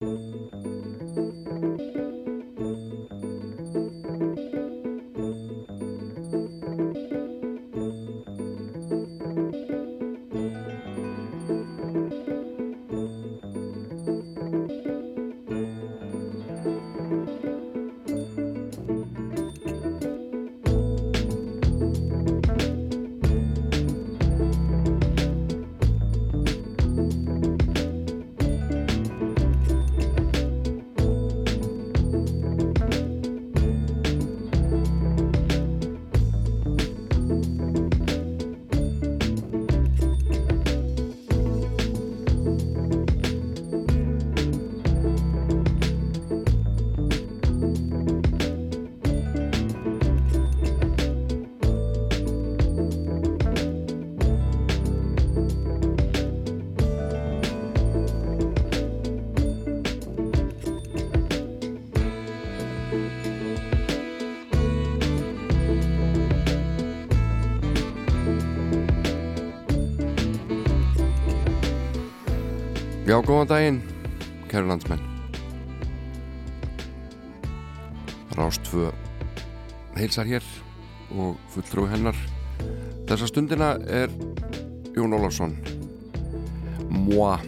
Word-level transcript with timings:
Música 0.00 0.75
Já, 73.26 73.32
góðan 73.32 73.48
daginn, 73.50 73.78
kæru 74.46 74.68
landsmenn. 74.70 75.00
Rástfö 78.38 78.92
heilsar 79.96 80.28
hér 80.30 80.46
og 81.10 81.34
fulltrúi 81.50 81.88
hennar. 81.90 82.14
Þessa 83.08 83.26
stundina 83.26 83.72
er 83.90 84.14
Jón 84.94 85.16
Ólafsson, 85.18 85.56
Móa, 86.86 87.40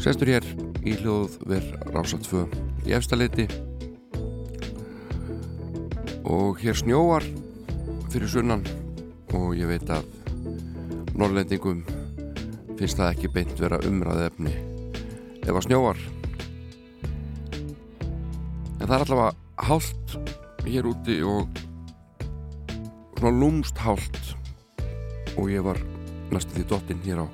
sestur 0.00 0.32
hér 0.32 0.48
í 0.80 0.96
hljóð 0.96 1.36
verð 1.44 1.92
Rástfö 1.92 2.46
í 2.88 2.96
efstaleiti 2.96 3.50
og 6.24 6.56
hér 6.64 6.80
snjóar 6.80 7.28
fyrir 8.08 8.32
sunnan 8.32 8.64
og 9.28 9.52
ég 9.60 9.68
veit 9.68 9.92
að 9.92 10.08
norrlendingum 11.12 11.84
finnst 12.78 12.98
það 13.00 13.10
ekki 13.10 13.28
beint 13.34 13.58
vera 13.58 13.80
umræði 13.88 14.26
efni 14.28 14.52
ef 15.42 15.50
að 15.56 15.64
snjóar. 15.66 16.00
En 18.78 18.84
það 18.84 18.94
er 18.94 19.04
allavega 19.04 19.66
hált 19.66 20.14
hér 20.68 20.86
úti 20.86 21.16
og 21.26 21.58
svona 23.18 23.34
lúmst 23.34 23.82
hált. 23.82 24.20
Og 25.38 25.50
ég 25.50 25.64
var 25.66 25.80
næstu 26.30 26.54
því 26.54 26.66
dottinn 26.70 27.02
hér 27.06 27.24
á 27.24 27.26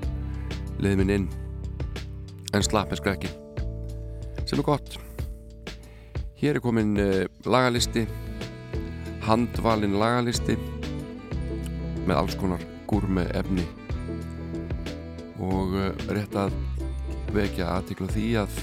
leiðminn 0.81 1.15
inn. 1.19 1.29
En 2.55 2.65
slapp 2.65 2.93
með 2.93 3.03
skrekki 3.03 3.33
sem 4.45 4.61
er 4.61 4.65
gott. 4.65 4.99
Hér 6.41 6.57
er 6.57 6.65
komin 6.65 6.97
uh, 7.01 7.25
lagalisti. 7.45 8.09
Handvalin 9.25 9.97
lagalisti. 10.01 10.57
Með 12.05 12.19
alls 12.21 12.37
konar 12.41 12.65
gúrme 12.89 13.29
efni 13.37 13.65
og 15.45 15.75
uh, 15.77 15.91
rétt 16.15 16.37
að 16.39 16.55
vekja 17.35 17.69
aðtikla 17.77 18.09
því 18.13 18.29
að 18.45 18.59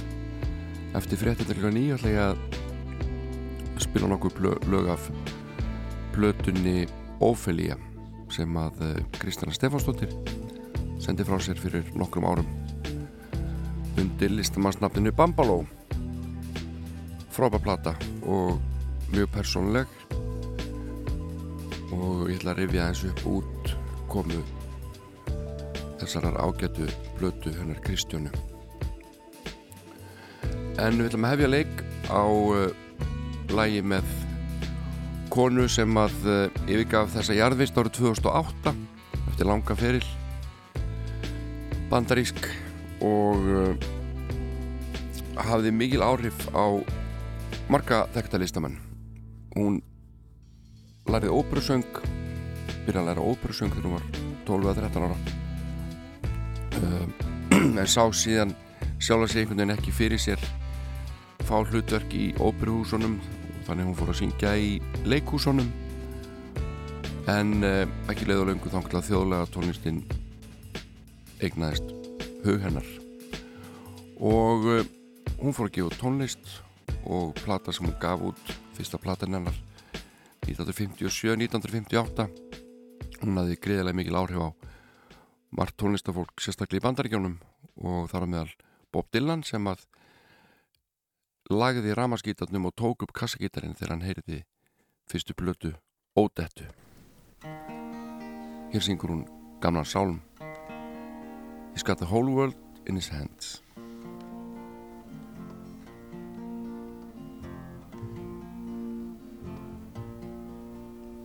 eftir 0.98 1.22
fréttilega 1.22 1.72
nýja 1.74 1.98
ætla 2.00 2.12
ég 2.12 2.24
að 2.26 3.82
spila 3.82 4.10
nokkuð 4.12 4.42
lög 4.72 4.92
af 4.94 5.08
plötunni 6.16 6.86
Ófelía 7.22 7.78
sem 8.34 8.58
að 8.58 8.82
uh, 8.86 8.96
Kristjana 9.20 9.54
Stefánsdóttir 9.56 10.14
sendi 11.02 11.26
frá 11.26 11.40
sér 11.42 11.60
fyrir 11.60 11.88
nokkrum 11.98 12.28
árum. 12.30 12.50
Undir 13.98 14.32
listamannsnafninu 14.34 15.14
Bambaló. 15.18 15.64
Frábærplata 17.32 17.96
og 18.28 18.60
mjög 19.12 19.32
persónleg 19.34 19.88
og 21.92 22.30
ég 22.30 22.38
ætla 22.40 22.54
að 22.54 22.62
rifja 22.62 22.90
þessu 22.92 23.12
upp 23.12 23.24
út 23.32 23.72
komu 24.12 24.42
þessarar 26.02 26.40
ágætu 26.42 26.88
blötu 27.20 27.54
hennar 27.56 27.80
Kristjónu 27.86 28.32
en 30.82 30.98
við 30.98 31.12
ætlum 31.12 31.28
að 31.28 31.34
hefja 31.36 31.50
leik 31.52 31.82
á 32.10 32.24
uh, 32.26 32.72
lægi 33.52 33.84
með 33.86 34.14
konu 35.32 35.68
sem 35.72 36.00
að 36.00 36.16
uh, 36.26 36.64
yfirgaf 36.66 37.12
þessa 37.14 37.38
jarðvist 37.38 37.78
árið 37.78 37.98
2008 38.00 38.74
eftir 39.32 39.50
langa 39.50 39.78
feril 39.78 40.04
bandarísk 41.92 42.40
og 43.06 43.52
uh, 43.52 43.90
hafði 45.52 45.74
mikil 45.76 46.02
áhrif 46.06 46.48
á 46.56 46.66
marga 47.72 48.06
þekktalistamennn 48.16 48.80
hún 49.56 49.82
lærið 51.12 51.36
óperusöng 51.36 52.02
byrjaði 52.88 53.04
að 53.04 53.08
læra 53.12 53.30
óperusöng 53.30 53.76
þegar 53.76 53.88
hún 53.88 53.98
var 54.00 54.10
12-13 54.48 55.08
ára 55.08 55.41
en 57.82 57.88
sá 57.88 58.04
síðan 58.16 58.56
sjálf 59.02 59.26
að 59.26 59.32
segja 59.34 59.46
einhvern 59.46 59.64
veginn 59.64 59.76
ekki 59.76 59.94
fyrir 59.96 60.22
sér 60.22 60.42
fá 61.48 61.60
hlutverk 61.68 62.14
í 62.16 62.32
óperuhúsunum 62.40 63.18
þannig 63.66 63.88
hún 63.90 63.98
fór 63.98 64.12
að 64.14 64.20
syngja 64.22 64.52
í 64.58 64.72
leikhúsunum. 65.10 65.70
En 67.32 67.62
uh, 67.66 67.86
ekki 68.12 68.28
leið 68.28 68.44
og 68.44 68.48
löngu 68.50 68.72
þangla 68.72 69.04
þjóðlega 69.06 69.50
tónlistinn 69.54 70.02
eignaðist 71.42 71.92
hug 72.46 72.60
hennar. 72.64 72.88
Og 74.22 74.68
uh, 74.78 74.82
hún 75.42 75.56
fór 75.58 75.70
að 75.70 75.76
gefa 75.78 76.00
tónlist 76.02 76.56
og 77.06 77.36
plata 77.42 77.74
sem 77.74 77.88
hún 77.88 78.00
gaf 78.02 78.22
út 78.32 78.56
fyrsta 78.78 78.98
platan 79.02 79.36
hennar 79.38 79.58
1957-1958 80.46 82.28
hún 83.22 83.38
hafði 83.40 83.58
greiðilega 83.62 83.98
mikil 83.98 84.18
áhrif 84.20 84.42
á 84.42 84.50
margt 85.52 85.78
tónlistafólk 85.80 86.40
sérstaklega 86.40 86.82
í 86.82 86.86
bandaríkjónum 86.88 87.40
og 87.84 88.12
þar 88.12 88.28
á 88.28 88.32
meðal 88.34 88.54
Bob 88.92 89.10
Dylan 89.12 89.44
sem 89.48 89.68
að 89.68 89.84
lagði 91.52 91.96
ramaskítarnum 91.98 92.70
og 92.70 92.78
tók 92.80 93.04
upp 93.08 93.16
kassagítarinn 93.16 93.76
þegar 93.76 93.96
hann 93.96 94.08
heyriði 94.08 94.44
fyrstu 95.12 95.36
blötu 95.36 95.76
Ódettu 96.16 96.70
Hér 98.72 98.82
syngur 98.82 99.10
hún 99.12 99.26
gamlan 99.60 99.86
sálm. 99.86 100.22
He's 101.74 101.84
got 101.84 101.98
the 101.98 102.06
whole 102.06 102.32
world 102.32 102.56
in 102.88 102.96
his 102.96 103.10
hands. 103.10 103.62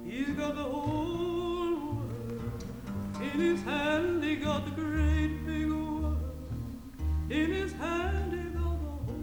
He's 0.04 0.34
got 0.36 0.56
the 0.56 0.62
whole 0.62 0.75
in 3.36 3.42
his 3.42 3.62
hand, 3.64 4.24
he 4.24 4.36
got 4.36 4.64
the 4.64 4.70
great 4.70 5.44
big 5.44 5.70
world. 5.70 6.16
In 7.28 7.52
his 7.52 7.72
hand, 7.74 8.32
he 8.32 8.48
got 8.58 8.80
the 8.80 8.94
whole 9.04 9.20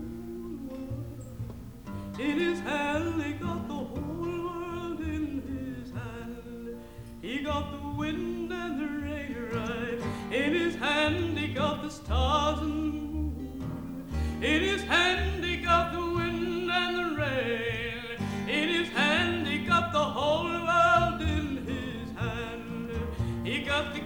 world. 0.69 2.19
In 2.19 2.37
his 2.37 2.59
hand, 2.59 3.23
he 3.23 3.33
got 3.33 3.67
the 3.67 3.73
whole 3.73 4.19
world 4.19 4.99
in 4.99 5.41
his 5.49 5.91
hand. 5.91 6.77
He 7.23 7.39
got 7.39 7.71
the 7.71 7.97
wind 7.97 8.53
and 8.53 8.79
the 8.81 9.07
rain 9.07 9.35
right 9.51 9.99
in 10.31 10.53
his 10.53 10.75
hand, 10.75 11.39
he 11.39 11.47
got 11.47 11.81
the 11.81 11.89
stars 11.89 12.59
and 12.59 12.93
moon. 12.93 14.05
In 14.43 14.61
his 14.61 14.83
hand, 14.83 15.42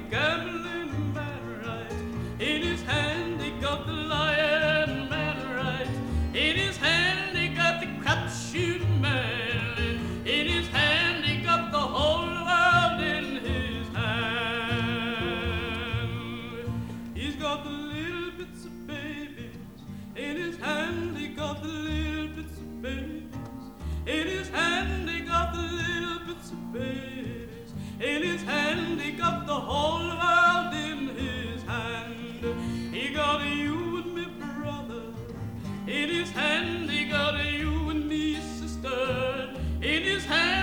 got 0.10 0.67
up 29.28 29.46
the 29.46 29.62
whole 29.70 30.08
world 30.22 30.74
in 30.74 31.00
his 31.22 31.62
hand. 31.64 32.94
He 32.96 33.14
got 33.14 33.40
you 33.46 33.98
and 33.98 34.16
me, 34.16 34.26
brother. 34.40 35.04
In 35.86 36.10
his 36.10 36.30
hand, 36.32 36.90
he 36.90 37.06
got 37.06 37.34
you 37.60 37.90
and 37.90 38.08
me, 38.08 38.36
sister. 38.60 39.50
In 39.82 40.04
his 40.12 40.24
hand. 40.26 40.57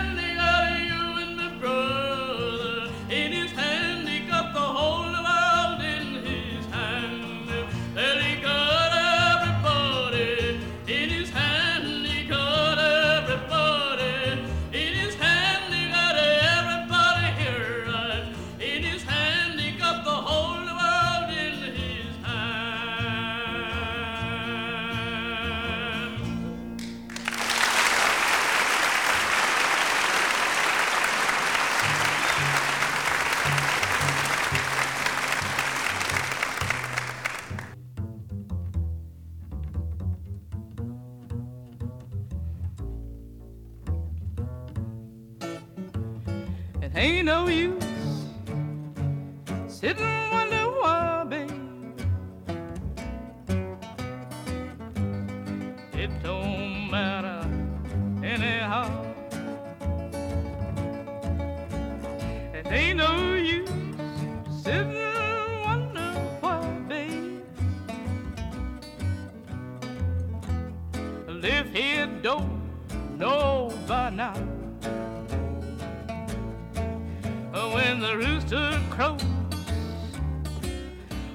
the 78.05 78.19
rooster 78.19 78.79
crows, 78.91 79.23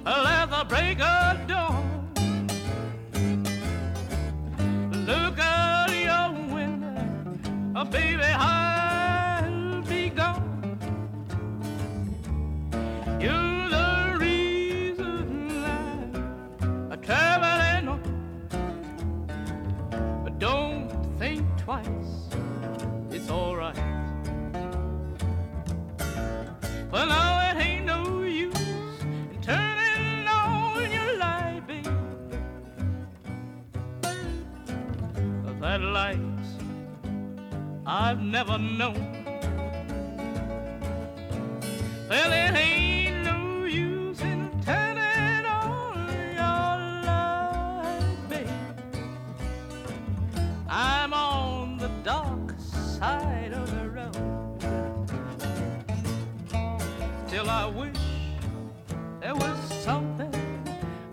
let 0.06 0.52
the 0.52 0.64
break 0.70 1.00
of 1.02 1.48
dawn. 1.48 1.89
I've 38.02 38.22
never 38.22 38.58
known. 38.58 39.26
Well, 42.10 42.32
it 42.32 42.58
ain't 42.58 43.26
no 43.26 43.66
use 43.66 44.22
in 44.22 44.50
turning 44.64 45.46
on 45.46 46.08
your 46.34 46.78
light, 47.06 48.16
babe. 48.30 48.48
I'm 50.70 51.14
on 51.14 51.78
the 51.78 51.90
dark 52.02 52.56
side 52.58 53.52
of 53.52 53.70
the 53.70 53.90
road. 53.90 54.16
Still, 57.28 57.50
I 57.50 57.66
wish 57.66 58.00
there 59.20 59.36
was 59.36 59.60
something 59.84 60.34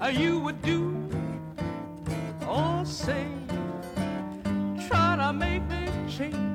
uh, 0.01 0.07
you 0.07 0.39
would 0.39 0.63
do 0.63 1.11
or 2.49 2.87
say. 2.87 3.27
Try 4.87 5.17
to 5.17 5.33
make 5.33 5.63
me 5.69 5.89
change 6.09 6.46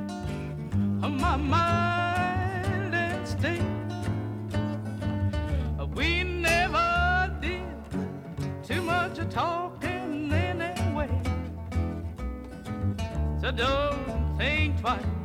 don't 13.52 14.38
think 14.38 14.80
twice. 14.80 15.21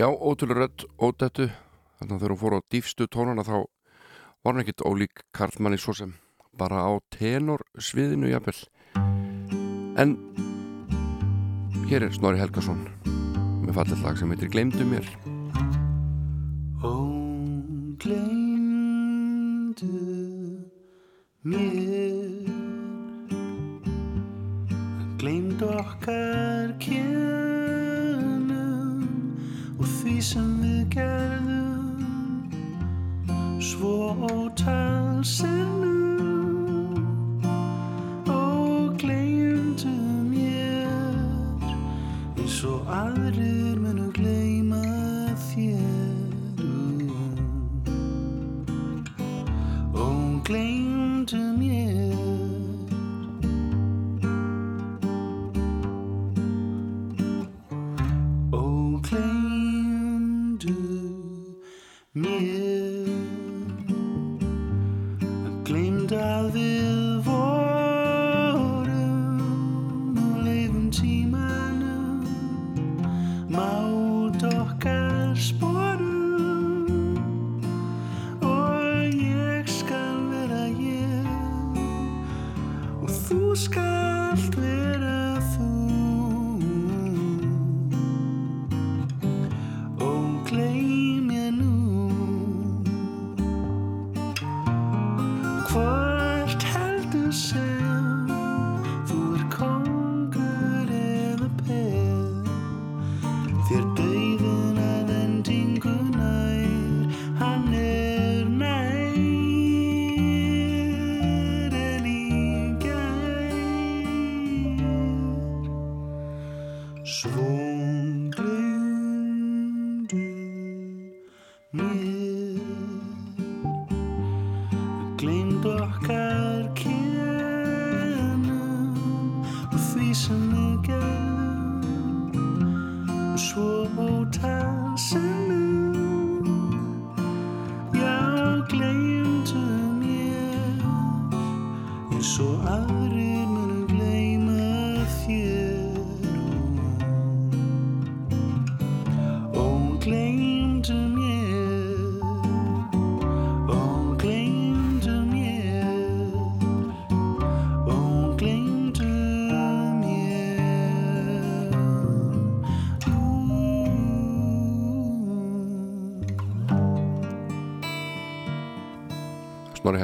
Já, 0.00 0.08
ótrúlega 0.08 0.64
rödd, 0.64 0.86
ódættu 0.96 1.50
þannig 2.00 2.14
að 2.14 2.20
þegar 2.22 2.32
hún 2.32 2.38
fór 2.40 2.54
á 2.56 2.60
dýfstu 2.72 3.04
tónana 3.12 3.42
þá 3.44 3.56
var 3.60 4.54
hann 4.54 4.62
ekkit 4.62 4.84
ólík 4.88 5.24
Karlmanni 5.36 5.76
svo 5.76 5.92
sem 5.92 6.14
bara 6.56 6.88
á 6.88 6.96
tenor 7.12 7.60
sviðinu 7.76 8.30
jafnvel. 8.30 8.56
En 10.00 10.16
hér 11.90 12.06
er 12.06 12.14
Snorri 12.16 12.40
Helgason 12.40 12.80
með 13.66 13.76
fallið 13.76 14.06
lag 14.06 14.16
sem 14.16 14.32
heitir 14.32 14.48
Gleimdu 14.54 14.84
mér. 14.88 15.04
Ó, 16.80 16.96
gleymdu 18.00 19.92
mér 21.44 22.49
Gleymdu 25.20 25.66
okkar 25.76 26.70
kynum 26.80 28.56
og 29.76 29.84
því 29.84 30.14
sem 30.24 30.48
við 30.62 30.86
gerðum. 30.94 32.48
Svo 33.60 34.16
ótal 34.30 35.20
sinnum 35.20 37.04
og 38.32 38.96
gleymdu 39.04 39.92
mér 40.32 40.88
eins 42.40 42.64
og 42.64 42.80
aðrir 42.88 43.76
munu 43.76 44.08
gleyma 44.16 44.80
þér. 45.50 46.64
Og 49.92 50.40
gleymdu 50.48 50.79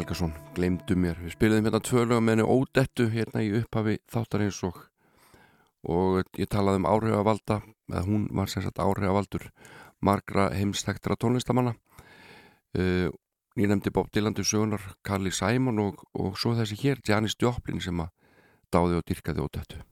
Helgason, 0.07 0.37
Gleimdu 0.55 0.95
mér. 0.95 1.17
Við 1.19 1.33
spiliðum 1.35 1.65
hérna 1.67 1.79
tvö 1.83 2.05
lögum 2.05 2.29
með 2.29 2.37
henni 2.37 2.45
ódættu 2.47 3.07
hérna 3.11 3.41
í 3.43 3.49
upphafi 3.59 3.97
þáttarins 4.07 4.61
og 4.63 4.77
og 5.83 6.21
ég 6.39 6.47
talaði 6.47 6.79
um 6.79 6.87
áhrifavalda 6.87 7.57
eða 7.91 8.03
hún 8.07 8.29
var 8.39 8.53
sem 8.53 8.63
sagt 8.63 8.79
áhrifavaldur 8.79 9.49
margra 10.07 10.45
heimstektra 10.55 11.19
tónlistamanna 11.19 11.75
uh, 11.75 13.11
ég 13.59 13.67
nefndi 13.67 13.91
Bob 13.91 14.13
Dylan 14.15 14.39
til 14.39 14.47
sögunar 14.47 14.87
Carly 15.03 15.35
Simon 15.35 15.83
og, 15.83 16.07
og 16.15 16.39
svo 16.39 16.55
þessi 16.55 16.79
hér 16.85 17.03
Janis 17.03 17.35
Joplin 17.43 17.83
sem 17.83 17.99
að 17.99 18.15
dáði 18.71 19.01
og 19.01 19.07
dyrkaði 19.11 19.43
ódættu 19.43 19.83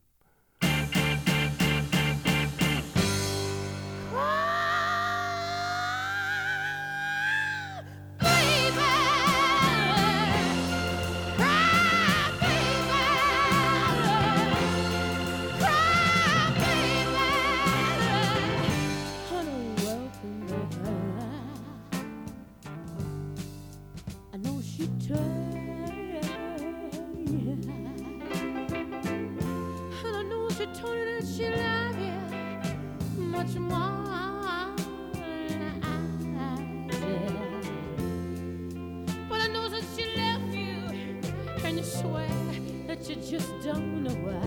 you 43.09 43.17
just 43.17 43.53
don't 43.61 44.03
know 44.03 44.15
why. 44.25 44.41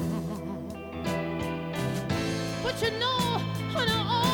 But 2.64 2.82
you 2.82 2.92
know, 3.00 3.38
honey, 3.72 4.27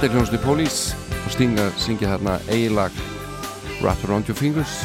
Þetta 0.00 0.14
er 0.14 0.16
hljónstu 0.16 0.38
Police 0.40 0.94
og 1.12 1.32
Sting 1.34 1.58
að 1.60 1.74
syngja 1.76 2.14
þarna 2.14 2.38
eiginlag 2.48 2.94
Wrap 3.82 4.00
Around 4.06 4.30
Your 4.30 4.38
Fingers. 4.38 4.78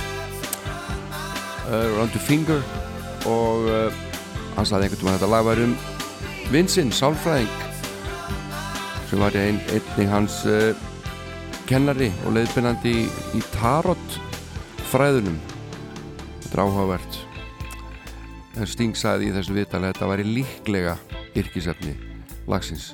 Uh, 1.69 1.85
Around 1.93 2.17
Your 2.17 2.23
Finger 2.25 2.59
og 3.31 3.63
uh, 3.63 4.01
hann 4.57 4.67
saði 4.67 4.89
einhvern 4.89 5.05
veginn 5.05 5.13
að 5.13 5.15
þetta 5.21 5.29
lag 5.31 5.47
væri 5.47 5.69
um 5.69 5.77
Vinsinn, 6.51 6.91
sálfræðing 6.91 7.47
sem 9.07 9.23
var 9.23 9.39
ein, 9.39 9.61
einnig 9.71 10.11
hans 10.11 10.41
uh, 10.51 10.75
kennari 11.71 12.11
og 12.25 12.35
leiðbyrnandi 12.35 12.95
í, 13.05 13.07
í 13.39 13.45
tarot 13.55 14.19
fræðunum 14.91 15.39
þetta 16.43 16.51
er 16.57 16.65
áhugavert. 16.65 17.21
En 18.59 18.67
Sting 18.67 18.99
saði 18.99 19.31
í 19.31 19.35
þessu 19.39 19.55
viðtali 19.61 19.87
að 19.87 19.95
þetta 19.95 20.11
væri 20.11 20.31
líklega 20.41 20.99
yrkisefni 21.39 21.95
lagsins. 22.51 22.91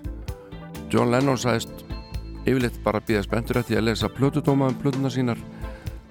John 0.93 1.09
Lennon 1.09 1.41
sagðist 1.41 1.70
yfirleitt 2.45 2.79
bara 2.85 3.01
býða 3.05 3.23
spenntur 3.25 3.61
eftir 3.61 3.79
að 3.79 3.89
lesa 3.89 4.09
plötudóma 4.09 4.69
um 4.71 4.77
plötuna 4.81 5.11
sínar 5.13 5.39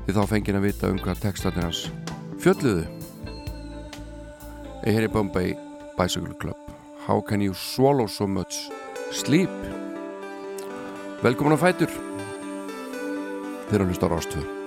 því 0.05 0.15
þá 0.17 0.23
fengið 0.31 0.59
að 0.59 0.67
vita 0.69 0.91
um 0.91 1.01
hvað 1.03 1.25
textatinn 1.25 1.67
hans 1.67 1.83
fjölluðu. 2.41 2.87
Ég 4.87 4.97
heyri 4.97 5.11
Bombay 5.13 5.57
Bicycle 5.99 6.37
Club. 6.41 6.57
How 7.07 7.21
can 7.21 7.43
you 7.43 7.55
swallow 7.55 8.07
so 8.07 8.27
much 8.27 8.71
sleep? 9.13 9.51
Velkomin 11.23 11.59
á 11.59 11.61
Fætur. 11.61 11.93
Þeir 13.69 13.83
eru 13.83 13.93
að 13.93 14.60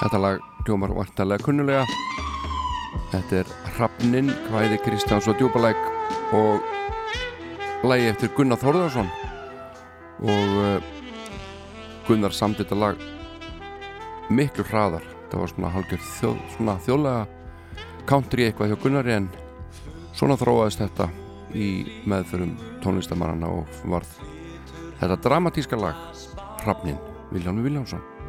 Þetta 0.00 0.16
lag 0.16 0.44
hljómar 0.64 0.94
vartalega 0.96 1.44
kunnulega. 1.44 1.82
Þetta 3.10 3.40
er 3.42 3.50
Hrafnin, 3.74 4.30
hvæði 4.48 4.78
Kristjáns 4.80 5.26
og 5.28 5.36
Djúbalæk 5.36 5.80
og 6.36 6.64
lagi 7.84 8.06
eftir 8.08 8.30
Gunnar 8.36 8.60
Þórðarsson 8.62 9.10
og 10.24 10.54
uh, 10.62 10.88
Gunnar 12.06 12.32
samt 12.32 12.62
þetta 12.62 12.78
lag 12.80 13.02
miklu 14.32 14.64
hraðar. 14.70 15.04
Þetta 15.04 15.42
var 15.42 15.52
svona 15.52 15.72
halgjör 15.74 16.02
þjóð, 16.14 16.38
svona 16.54 16.76
þjóðlega 16.86 18.06
country 18.08 18.46
eitthvað 18.46 18.72
hjá 18.72 18.80
Gunnari 18.82 19.16
en 19.18 19.28
svona 20.16 20.38
þróaðist 20.40 20.80
þetta 20.80 21.10
í 21.52 21.68
meðförum 22.08 22.56
tónlistamannana 22.80 23.52
og 23.52 23.82
varð 23.90 24.16
þetta 25.02 25.20
dramatíska 25.28 25.76
lag 25.76 26.00
Hrafnin, 26.64 26.96
Viljánu 27.34 27.66
Viljánsson 27.68 28.19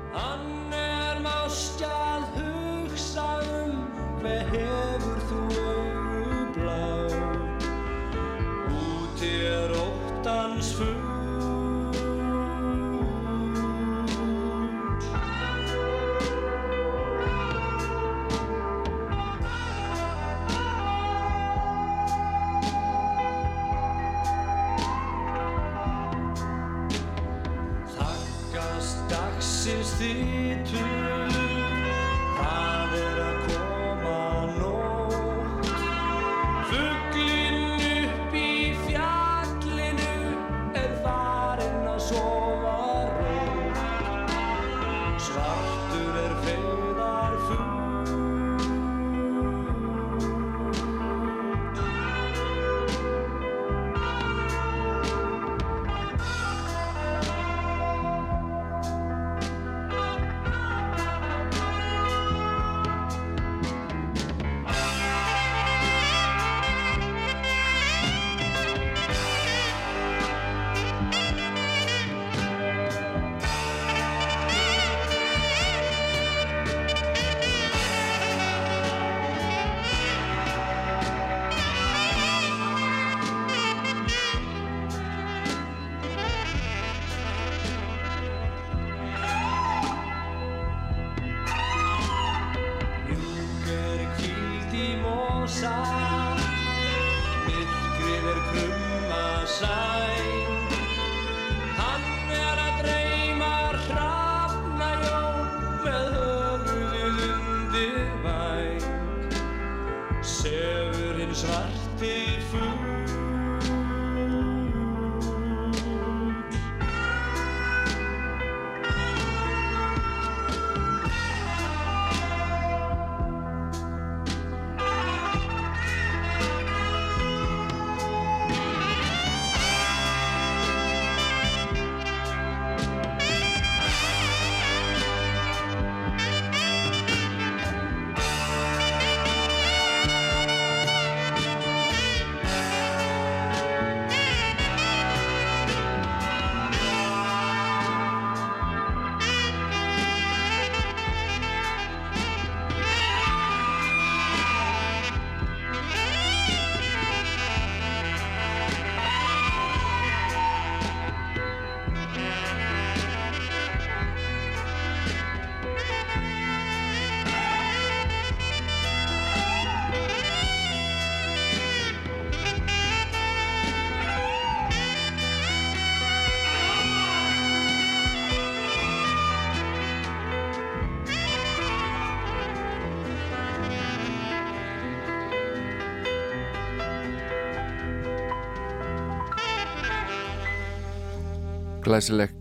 Glæsileg. 192.01 192.31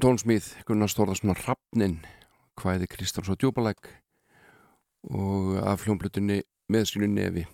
Tónsmíð 0.00 0.46
Gunnar 0.64 0.88
Stórðarssonar 0.88 1.36
Rappnin 1.44 1.98
hvæði 2.56 2.86
Kristjáns 2.88 3.28
og 3.28 3.36
Djúbalæk 3.36 3.90
og 5.04 5.58
af 5.60 5.84
hljómblutinni 5.84 6.38
með 6.72 6.86
sínu 6.88 7.10
nefi. 7.12 7.44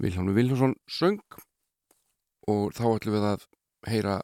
Vilhelm 0.00 0.32
Viljánsson 0.32 0.72
söng 0.88 1.20
og 2.48 2.72
þá 2.72 2.84
ætlum 2.94 3.18
við 3.18 3.28
að 3.34 3.46
heyra 3.92 4.16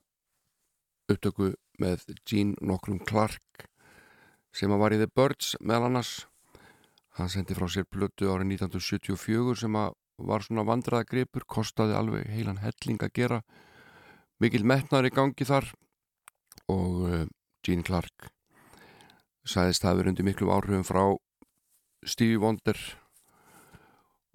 upptöku 1.13 1.53
með 1.77 2.09
Gene 2.25 2.57
nokkrum 2.65 3.05
Clark 3.05 3.69
sem 4.57 4.73
að 4.73 4.81
var 4.87 4.97
í 4.97 5.05
The 5.05 5.13
Birds 5.13 5.59
meðal 5.61 5.91
annars. 5.91 6.15
Hann 7.21 7.29
sendi 7.29 7.53
frá 7.53 7.69
sér 7.69 7.85
plötu 7.85 8.33
árið 8.33 8.55
1974 8.57 9.67
sem 9.67 9.77
að 9.77 9.93
var 10.25 10.41
svona 10.41 10.65
vandraðagripur 10.73 11.45
kostaði 11.45 12.01
alveg 12.01 12.33
heilan 12.33 12.65
helling 12.65 13.05
að 13.05 13.19
gera 13.21 13.45
mikil 14.41 14.65
metnar 14.65 15.07
í 15.07 15.15
gangi 15.15 15.47
þar 15.47 15.69
og 16.73 17.29
Gene 17.67 17.85
Clark 17.85 18.31
sagðist 19.49 19.85
það 19.85 20.01
verið 20.01 20.13
undir 20.13 20.29
miklum 20.29 20.53
áhrifum 20.55 20.87
frá 20.87 21.03
Stevie 22.07 22.41
Wonder 22.41 22.79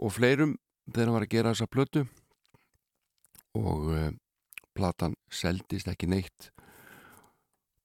og 0.02 0.14
fleirum 0.14 0.56
þegar 0.90 1.08
hann 1.08 1.18
var 1.18 1.26
að 1.26 1.34
gera 1.34 1.54
þessa 1.54 1.72
plötu 1.72 2.06
og 3.56 3.92
uh, 3.96 4.10
platan 4.76 5.16
seldist 5.32 5.88
ekki 5.88 6.10
neitt. 6.12 6.50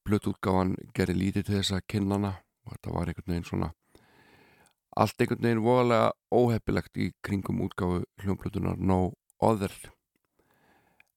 Plötuútgáfan 0.06 0.74
gerði 0.96 1.18
lítið 1.20 1.46
til 1.46 1.58
þess 1.60 1.76
að 1.76 1.86
kynnana 1.92 2.32
og 2.66 2.74
þetta 2.74 2.94
var 2.96 3.10
einhvern 3.10 3.34
veginn 3.34 3.46
svona 3.46 3.70
allt 5.00 5.22
einhvern 5.22 5.44
veginn 5.46 5.62
voðalega 5.64 6.10
óheppilegt 6.34 6.98
í 6.98 7.10
kringum 7.22 7.62
útgáfu 7.66 8.02
hljómplötunar 8.24 8.80
No 8.80 9.12
Other. 9.38 9.72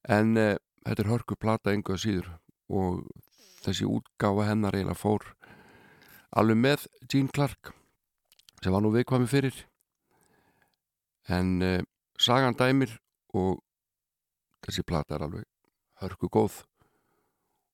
En 0.04 0.38
uh, 0.38 0.56
þetta 0.84 1.04
er 1.04 1.12
hörku 1.12 1.38
plata 1.40 1.74
engu 1.74 1.96
að 1.96 2.04
síður 2.04 2.30
og 2.74 3.04
þessi 3.64 3.88
útgáfa 3.88 4.50
hennar 4.50 4.76
eiginlega 4.76 5.00
fór 5.00 5.30
alveg 6.36 6.60
með 6.60 6.88
Gene 7.08 7.32
Clark 7.34 7.72
sem 8.64 8.74
var 8.74 8.84
nú 8.84 8.94
viðkvæmi 8.94 9.28
fyrir. 9.28 9.56
En 11.32 11.58
uh, 11.64 11.80
sagan 12.20 12.56
dæmir 12.60 12.98
og 13.36 13.60
þessi 14.64 14.86
plata 14.88 15.18
er 15.18 15.26
alveg 15.28 15.48
hörku 16.04 16.30
góð. 16.32 16.62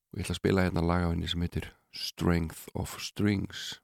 Og 0.10 0.20
ég 0.20 0.26
ætla 0.26 0.36
að 0.38 0.42
spila 0.42 0.66
hérna 0.66 0.86
lagafinni 0.86 1.30
sem 1.30 1.46
heitir 1.46 1.70
Strength 1.94 2.70
of 2.78 2.98
Strings 3.02 3.80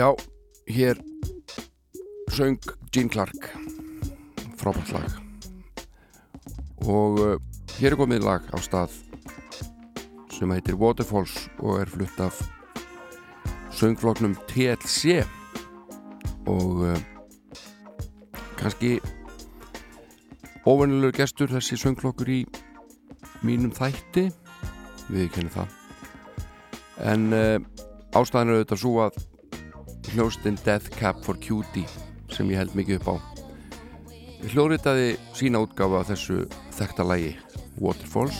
Já, 0.00 0.14
hér 0.66 0.96
söng 2.32 2.58
Gene 2.90 3.08
Clark. 3.08 3.52
Frábært 4.56 4.92
lag. 4.92 5.10
Og 6.88 7.20
uh, 7.20 7.34
hér 7.76 7.92
er 7.92 7.98
komið 8.00 8.24
lag 8.24 8.46
á 8.48 8.56
stað 8.64 8.94
sem 10.32 10.54
heitir 10.56 10.78
Waterfalls 10.80 11.34
og 11.60 11.82
er 11.82 11.92
flutt 11.92 12.16
af 12.16 12.40
söngfloknum 13.76 14.38
TLC 14.48 15.20
og 16.48 16.80
uh, 16.80 16.96
kannski 18.56 19.02
óvennilegur 20.64 21.18
gestur 21.20 21.52
þessi 21.52 21.76
söngflokkur 21.76 22.32
í 22.38 22.46
mínum 23.44 23.76
þætti. 23.76 24.30
Við 25.12 25.28
kennum 25.36 25.52
það. 25.58 25.76
En 27.04 27.28
uh, 27.36 27.58
ástæðan 28.16 28.54
er 28.54 28.62
auðvitað 28.62 28.82
svo 28.86 29.02
að 29.04 29.26
hljóstinn 30.08 30.58
Death 30.64 30.90
Cab 30.96 31.20
for 31.24 31.38
Cutie 31.38 31.86
sem 32.32 32.50
ég 32.50 32.60
held 32.60 32.74
mikið 32.78 33.00
upp 33.00 33.08
á. 33.12 33.14
Hljóðritaði 34.50 35.16
sína 35.36 35.60
útgáfa 35.62 36.00
af 36.00 36.10
þessu 36.10 36.44
þekta 36.76 37.04
lægi 37.04 37.34
Waterfalls. 37.80 38.38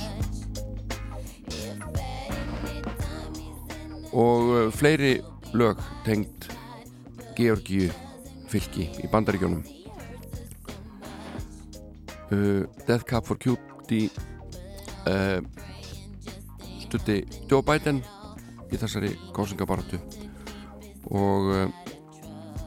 Og 4.10 4.48
uh, 4.50 4.70
fleiri 4.74 5.18
lög 5.54 5.78
tengd 6.06 6.48
Georgíu 7.38 7.90
fylki 8.50 8.88
í 9.02 9.10
bandaríkjónum 9.10 9.62
uh, 12.30 12.64
Death 12.86 13.04
Cab 13.04 13.26
for 13.26 13.38
Cutie 13.38 14.10
uh, 15.06 15.38
stutti 16.82 17.22
Joe 17.50 17.62
Biden 17.62 18.02
í 18.70 18.78
þessari 18.78 19.14
kósingabaratu 19.34 20.00
og 21.10 21.50
uh, 21.50 21.68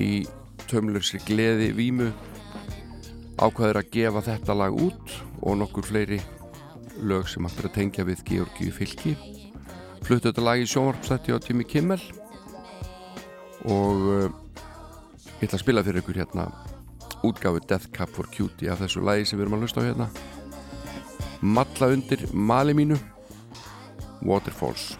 í 0.03 0.25
tömlursi 0.67 1.19
gleði 1.23 1.71
vímu 1.75 2.09
ákvaður 3.39 3.81
að 3.81 3.91
gefa 3.93 4.23
þetta 4.27 4.55
lag 4.57 4.75
út 4.77 5.15
og 5.41 5.57
nokkur 5.59 5.85
fleiri 5.87 6.19
lög 7.03 7.29
sem 7.31 7.45
aftur 7.47 7.69
að 7.69 7.77
tengja 7.79 8.05
við 8.07 8.21
Georgíu 8.27 8.73
fylki. 8.73 9.15
Fluttu 10.03 10.29
þetta 10.29 10.43
lag 10.43 10.61
í 10.61 10.67
sjónvarpstætti 10.69 11.33
á 11.33 11.39
Jimmy 11.41 11.65
Kimmel 11.67 12.01
og 13.63 14.07
uh, 14.11 14.27
ég 15.39 15.47
ætla 15.47 15.57
að 15.57 15.63
spila 15.63 15.85
fyrir 15.85 16.03
ykkur 16.03 16.19
hérna 16.21 16.49
útgáfu 17.23 17.63
Death 17.63 17.89
Cab 17.95 18.11
for 18.11 18.27
Cutie 18.27 18.71
af 18.71 18.83
þessu 18.83 19.03
lagi 19.03 19.25
sem 19.25 19.39
við 19.39 19.47
erum 19.47 19.57
að 19.57 19.65
hlusta 19.65 19.83
á 19.83 19.87
hérna. 19.87 20.09
Malla 21.43 21.89
undir 21.95 22.27
mali 22.31 22.75
mínu 22.75 22.99
Waterfalls 24.23 24.93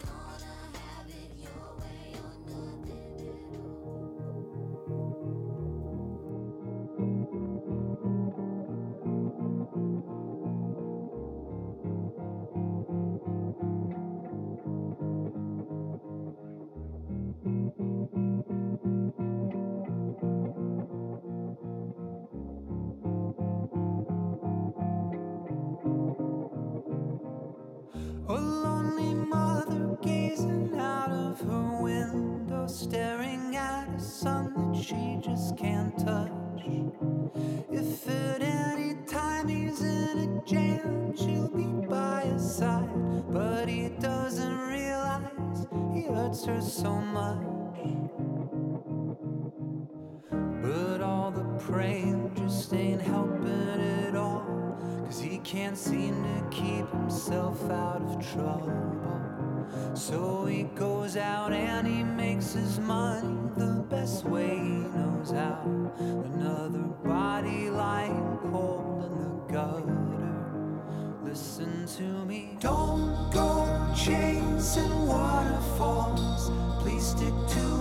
can't 55.74 55.86
seem 55.86 56.24
to 56.24 56.56
keep 56.56 56.88
himself 56.92 57.60
out 57.72 58.00
of 58.04 58.34
trouble. 58.34 59.66
So 59.96 60.46
he 60.46 60.64
goes 60.76 61.18
out 61.18 61.52
and 61.52 61.88
he 61.88 62.04
makes 62.04 62.54
his 62.54 62.78
money 62.80 63.50
the 63.58 63.84
best 63.90 64.24
way 64.24 64.50
he 64.50 64.86
knows 64.94 65.32
how. 65.32 65.64
Another 65.98 66.84
body 67.04 67.72
lying 67.72 68.38
cold 68.52 69.06
in 69.06 69.18
the 69.18 69.54
gutter. 69.54 71.24
Listen 71.24 71.88
to 71.98 72.26
me. 72.26 72.56
Don't 72.60 73.32
go 73.34 73.68
chasing 73.96 75.08
waterfalls. 75.08 76.52
Please 76.84 77.04
stick 77.04 77.34
to 77.48 77.73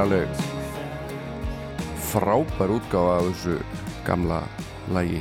er 0.00 0.06
alveg 0.06 0.28
frábær 2.08 2.70
útgáfa 2.72 3.16
af 3.18 3.26
þessu 3.28 3.56
gamla 4.06 4.38
lagi. 4.94 5.20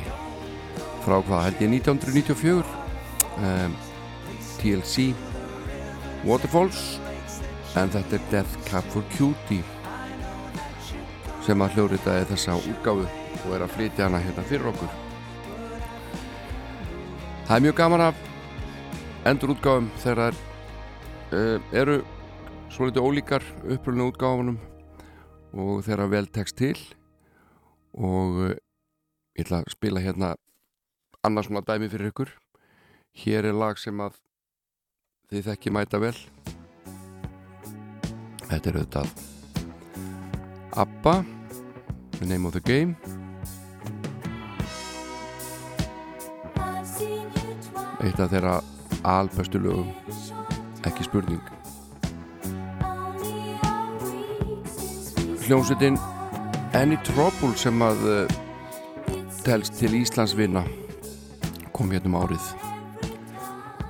Frá 1.04 1.20
hvað 1.26 1.44
held 1.46 1.64
ég 1.64 1.74
1994 1.74 2.70
um, 3.44 3.76
TLC 4.60 5.10
Waterfalls 6.28 7.00
en 7.80 7.92
þetta 7.92 8.16
er 8.16 8.30
Death 8.32 8.56
Cab 8.70 8.88
for 8.94 9.04
Cutie 9.18 9.66
sem 11.44 11.60
að 11.66 11.76
hljóriðaði 11.76 12.30
þessa 12.32 12.56
útgáfu 12.62 13.08
og 13.42 13.52
er 13.58 13.66
að 13.66 13.76
flytja 13.76 14.08
hana 14.08 14.24
hérna 14.24 14.46
fyrir 14.48 14.72
okkur. 14.72 14.96
Það 17.50 17.56
er 17.58 17.68
mjög 17.68 17.78
gaman 17.82 18.06
af 18.08 18.24
endur 19.28 19.56
útgáfum 19.58 19.92
þegar 20.06 20.40
uh, 21.34 21.60
eru 21.74 22.00
svolítið 22.70 23.06
ólíkar 23.06 23.46
uppröðinu 23.66 24.12
útgáfunum 24.14 24.60
og 25.54 25.84
þeirra 25.86 26.10
vel 26.12 26.28
tekst 26.30 26.58
til. 26.60 26.78
Og 27.97 28.39
uh, 28.50 28.54
ég 29.38 29.45
ætla 29.45 29.64
að 29.64 29.74
spila 29.74 30.04
hérna 30.04 30.36
annars 31.26 31.50
svona 31.50 31.66
dæmi 31.66 31.89
fyrir 31.91 32.12
ykkur. 32.12 32.34
Hér 33.24 33.50
er 33.50 33.58
lag 33.58 33.80
sem 33.82 34.00
að 34.00 34.20
þið 35.32 35.50
þekki 35.52 35.74
mæta 35.76 36.02
vel. 36.02 36.16
Þetta 38.50 38.70
er 38.70 38.80
auðvitað 38.80 39.10
ABBA 40.80 41.16
The 42.20 42.26
Name 42.26 42.47
of 42.47 42.54
the 42.54 42.64
Game. 42.66 42.95
Eitt 48.00 48.20
af 48.20 48.32
þeirra 48.32 48.60
albestu 49.04 49.60
lögum 49.60 49.91
ekki 50.88 51.04
spurning 51.08 51.59
hljómsveitin 55.50 55.95
Any 56.78 56.97
Trouble 57.02 57.56
sem 57.58 57.82
að 57.82 58.02
uh, 58.06 58.34
telst 59.41 59.80
til 59.80 59.95
Íslands 59.97 60.36
vinna 60.38 60.62
kom 61.74 61.89
hérna 61.89 62.12
um 62.12 62.18
árið. 62.20 62.50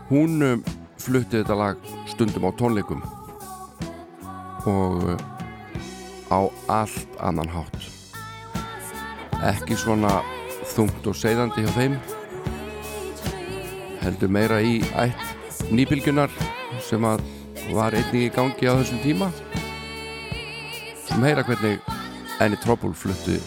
Hún 0.07 0.37
um, 0.45 0.61
flutti 1.03 1.41
þetta 1.41 1.57
lag 1.59 1.89
stundum 2.07 2.47
á 2.47 2.51
tónleikum 2.55 3.03
og 4.71 5.03
uh, 5.03 5.19
á 6.31 6.39
allt 6.77 7.19
annan 7.19 7.51
hátt. 7.51 7.89
Ekki 9.51 9.75
svona 9.75 10.21
þungt 10.77 11.11
og 11.11 11.19
seiðandi 11.19 11.67
hjá 11.67 11.75
þeim 11.75 11.99
heldur 14.05 14.31
meira 14.31 14.63
í 14.63 14.79
ætt 14.95 15.67
nýbylgjunar 15.75 16.31
sem 16.87 17.03
að 17.03 17.27
var 17.75 17.91
einnig 17.91 18.29
í 18.29 18.35
gangi 18.39 18.71
á 18.71 18.79
þessum 18.79 19.03
tíma 19.03 19.33
sem 21.19 21.27
heyra 21.27 21.43
hvernig 21.43 21.79
Any 22.39 22.55
Trouble 22.55 22.93
fluttu 22.93 23.39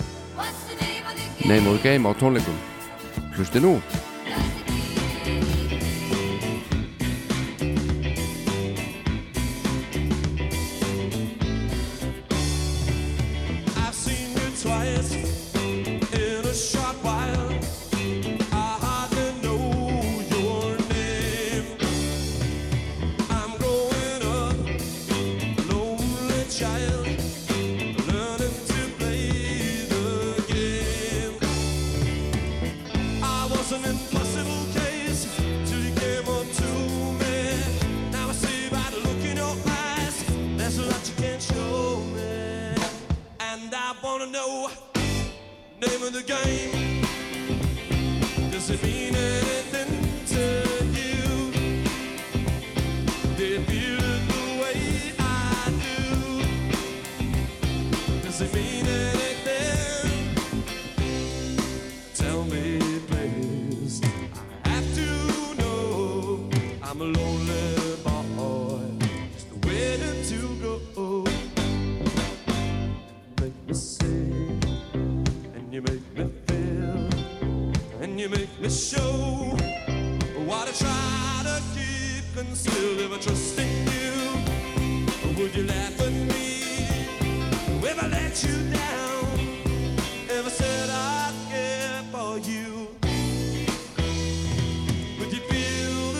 Name 1.49 1.71
of 1.71 1.81
the 1.81 1.89
Game 1.89 2.09
á 2.09 2.13
tónleikum. 2.21 2.57
Hlusti 3.33 3.61
nú 3.65 3.81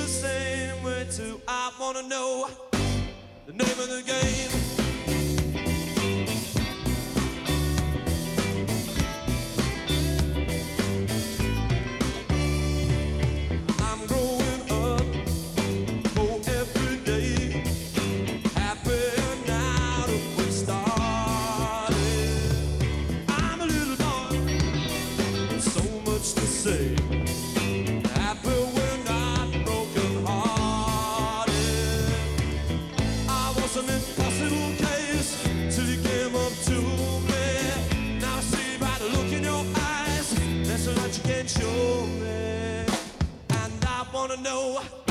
the 0.03 0.09
same 0.09 0.83
way 0.83 1.07
too? 1.11 1.41
I 1.47 1.71
wanna 1.81 2.03
know 2.03 2.49
the 3.47 3.53
name 3.53 3.79
of 3.79 3.89
the 3.89 4.03
game. 4.05 4.42
Know 44.43 45.02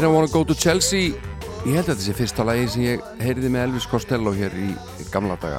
I 0.00 0.02
don't 0.02 0.14
wanna 0.14 0.32
go 0.32 0.44
to 0.44 0.54
Chelsea. 0.54 1.12
Ég 1.68 1.74
held 1.76 1.90
að 1.90 1.98
þetta 1.98 2.04
sé 2.06 2.12
fyrsta 2.16 2.44
lagi 2.48 2.68
sem 2.72 2.84
ég 2.86 3.02
heyriði 3.20 3.48
með 3.52 3.64
Elvis 3.66 3.84
Costello 3.84 4.30
hér 4.32 4.54
í 4.56 4.68
gamla 5.12 5.34
daga. 5.42 5.58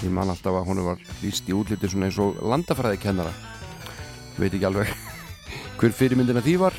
Ég 0.00 0.10
man 0.10 0.32
alltaf 0.32 0.56
að 0.58 0.66
hún 0.66 0.80
var 0.82 1.04
líst 1.20 1.46
í 1.46 1.54
útliti 1.54 1.86
svona 1.92 2.08
eins 2.08 2.18
og 2.18 2.40
landafræði 2.42 2.98
kennara 3.04 3.30
Veit 4.34 4.48
ekki 4.48 4.66
alveg 4.66 4.90
hver 5.78 5.94
fyrirmyndina 5.94 6.42
því 6.42 6.56
var 6.64 6.78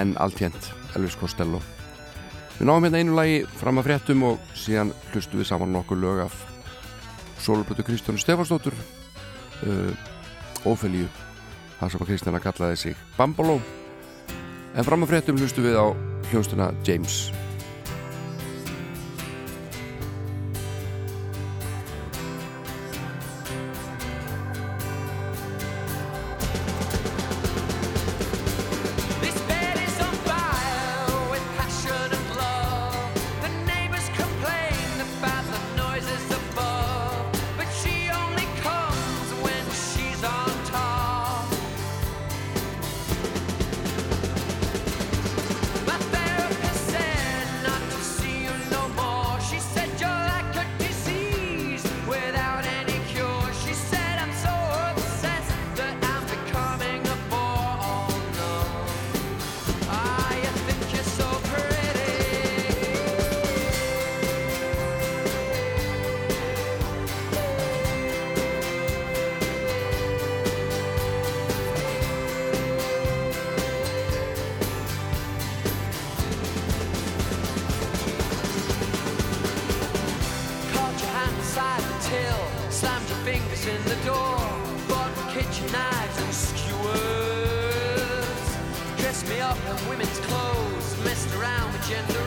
En 0.00 0.16
allt 0.18 0.42
hérnt 0.42 0.66
Elvis 0.98 1.14
Costello. 1.20 1.62
Við 2.58 2.66
náum 2.72 2.82
hérna 2.88 3.04
einu 3.04 3.14
lagi 3.14 3.38
fram 3.62 3.78
að 3.78 3.92
fréttum 3.92 4.26
og 4.32 4.50
síðan 4.58 4.90
hlustu 5.12 5.38
við 5.38 5.50
saman 5.52 5.70
nokkur 5.78 6.02
lög 6.02 6.24
af 6.26 6.42
Sólblötu 7.38 7.86
Kristjánu 7.86 8.18
Stefansdóttur 8.18 8.74
uh, 9.62 10.66
Ófelíu 10.66 11.06
það 11.78 11.86
sem 11.86 12.02
að 12.02 12.10
Kristjana 12.10 12.42
kallaði 12.42 12.82
sig 12.88 13.08
Bamboló 13.14 13.60
en 14.74 14.86
fram 14.86 15.06
að 15.06 15.14
fréttum 15.14 15.38
hlustu 15.38 15.62
við 15.64 15.78
á 15.78 15.86
hljóstuna 16.30 16.72
James 16.86 17.43
around 91.94 92.23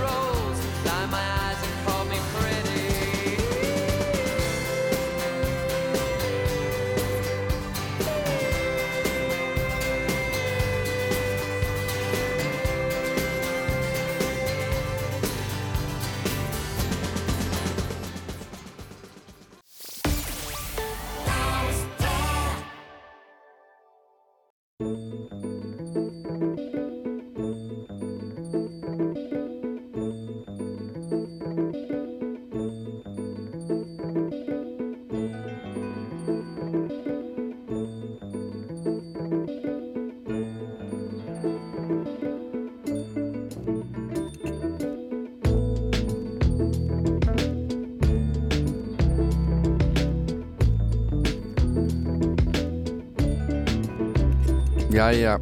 Jæja, 54.97 55.37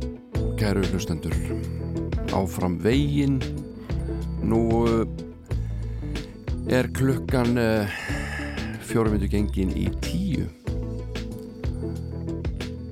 kæru 0.60 0.82
hlustendur. 0.84 1.32
Áfram 2.36 2.74
veginn. 2.84 3.40
Nú 4.44 4.58
uh, 4.84 5.08
er 6.68 6.90
klukkan 6.92 7.56
uh, 7.56 7.88
fjórum 8.84 9.16
myndu 9.16 9.30
gengin 9.32 9.72
í 9.72 9.86
tíu. 10.04 10.50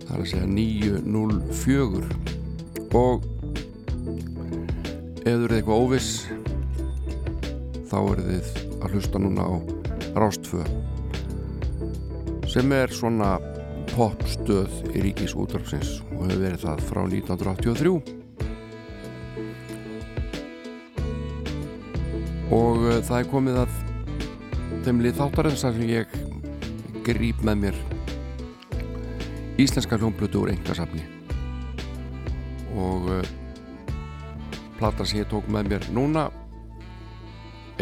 Það 0.05 0.13
er 0.13 0.21
að 0.21 0.29
segja 0.31 0.47
9.04 0.47 2.07
og 2.95 3.27
ef 5.19 5.27
þú 5.27 5.33
eru 5.33 5.59
eitthvað 5.59 5.83
óviss 5.83 6.13
þá 7.91 7.97
eru 8.05 8.29
þið 8.29 8.47
að 8.79 8.95
hlusta 8.95 9.23
núna 9.25 9.51
á 9.51 9.53
Rástfö 10.15 10.63
sem 12.47 12.71
er 12.79 12.95
svona 12.95 13.35
popstöð 13.91 14.71
í 14.93 15.09
ríkis 15.09 15.35
útvarpsins 15.35 16.02
og 16.23 16.29
hefur 16.31 16.43
verið 16.45 16.61
það 16.63 16.81
frá 16.87 17.01
1983 17.03 17.89
og 22.53 22.77
uh, 22.79 23.01
það 23.03 23.17
er 23.17 23.27
komið 23.33 23.59
að 23.63 23.73
þeimlið 24.85 25.19
þáttarins 25.19 25.65
að 25.67 25.81
ég 25.89 26.15
gríp 27.03 27.43
með 27.43 27.65
mér 27.65 27.81
íslenska 29.59 29.99
hljómblötu 29.99 30.45
úr 30.45 30.53
engasafni 30.55 31.03
og 32.79 33.11
uh, 33.19 33.19
platan 34.79 35.09
sem 35.09 35.19
ég 35.25 35.31
tók 35.31 35.51
með 35.51 35.73
mér 35.75 35.91
núna 35.91 36.29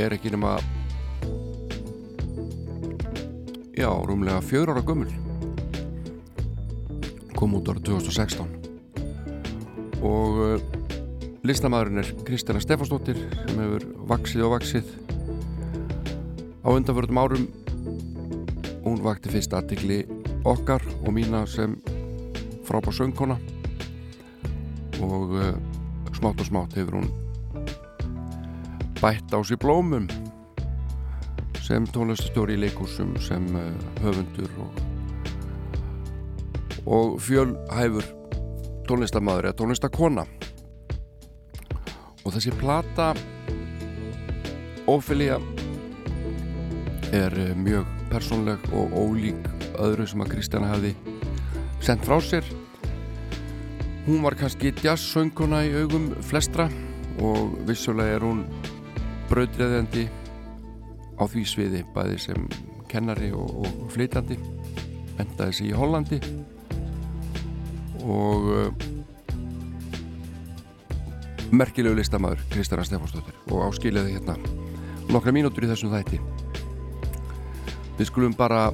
er 0.01 0.17
ekki 0.17 0.33
nema 0.33 0.57
já, 3.77 3.85
rúmlega 3.85 4.41
fjör 4.41 4.73
ára 4.73 4.81
gömul 4.81 5.20
kom 7.41 7.57
út 7.57 7.73
ára 7.73 7.81
2016 7.81 8.45
og 10.05 10.41
uh, 10.45 10.55
listamæðurinn 11.41 12.03
er 12.05 12.13
Kristjana 12.27 12.61
Stefansdóttir 12.61 13.17
sem 13.17 13.57
hefur 13.57 13.89
vaksið 14.13 14.45
og 14.45 14.53
vaksið 14.59 14.93
á 16.61 16.69
undanförðum 16.69 17.21
árum 17.21 17.49
hún 18.85 19.01
vakti 19.01 19.33
fyrst 19.33 19.53
aðtikli 19.57 20.03
okkar 20.45 20.85
og 21.01 21.13
mína 21.13 21.43
sem 21.49 21.75
frábár 22.65 22.95
söngkona. 22.95 23.37
Og 25.01 25.33
uh, 25.33 25.53
smátt 26.13 26.41
og 26.41 26.45
smátt 26.47 26.77
hefur 26.77 27.01
hún 27.01 27.09
bætt 29.01 29.33
á 29.33 29.39
sér 29.41 29.57
blómum 29.61 30.05
sem 31.61 31.85
tónlistastjóri 31.89 32.57
í 32.57 32.63
leikúsum 32.65 33.15
sem 33.21 33.45
uh, 33.57 33.69
höfundur 34.05 34.49
og, 34.61 34.81
og 36.85 37.19
fjölhæfur 37.21 38.07
tónlistamæður 38.89 39.49
eða 39.49 39.59
tónlistakona 39.59 40.25
og 42.25 42.33
þessi 42.33 42.53
plata 42.57 43.11
Ophelia 44.89 45.37
er 47.13 47.33
eh, 47.37 47.55
mjög 47.55 47.85
persónleg 48.11 48.63
og 48.75 48.93
ólík 48.97 49.45
öðru 49.79 50.07
sem 50.09 50.23
að 50.23 50.33
Kristjana 50.33 50.71
hefði 50.71 50.95
sendt 51.81 52.05
frá 52.05 52.17
sér. 52.23 52.45
Hún 54.07 54.23
var 54.25 54.35
kannski 54.39 54.73
jazzsönguna 54.81 55.61
í 55.67 55.75
augum 55.83 56.09
flestra 56.25 56.67
og 57.21 57.53
vissulega 57.67 58.17
er 58.17 58.25
hún 58.25 58.43
brautriðandi 59.29 60.07
á 61.21 61.23
því 61.29 61.45
sviði 61.47 61.83
bæði 61.95 62.17
sem 62.25 62.47
kennari 62.91 63.29
og, 63.31 63.61
og 63.63 63.91
flytandi 63.93 64.39
endaði 65.21 65.53
sig 65.55 65.71
í 65.71 65.77
Hollandi 65.77 66.19
og 68.03 68.49
uh, 68.51 68.69
merkilegu 71.51 71.95
listamæður 71.99 72.43
Kristjana 72.51 72.85
Stefánsdóttir. 72.87 73.37
Og 73.51 73.65
áskiljaði 73.69 74.17
hérna 74.17 74.37
nokkra 75.11 75.33
mínútur 75.35 75.67
í 75.67 75.71
þessum 75.71 75.93
þætti. 75.93 76.21
Við 77.99 78.09
skulum 78.09 78.35
bara 78.37 78.69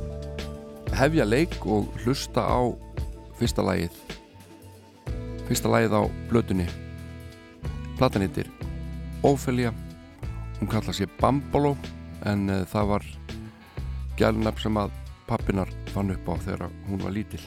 hefja 0.97 1.25
leik 1.27 1.57
og 1.65 1.89
hlusta 2.03 2.45
á 2.45 2.59
fyrsta 3.39 3.65
lagið. 3.65 3.95
Fyrsta 5.47 5.71
lagið 5.71 5.97
á 5.97 6.03
blötunni 6.29 6.67
platan 7.97 8.21
heitir 8.21 8.49
Ophelia 9.25 9.73
hún 10.59 10.69
kalla 10.69 10.93
sér 10.93 11.09
Bambolo 11.19 11.75
en 12.25 12.49
uh, 12.49 12.65
það 12.69 12.89
var 12.93 13.05
gælunab 14.17 14.61
sem 14.61 14.77
að 14.77 14.93
pappinar 15.27 15.71
fann 15.93 16.13
upp 16.13 16.29
á 16.29 16.33
þegar 16.45 16.69
hún 16.87 17.01
var 17.01 17.15
lítil 17.15 17.41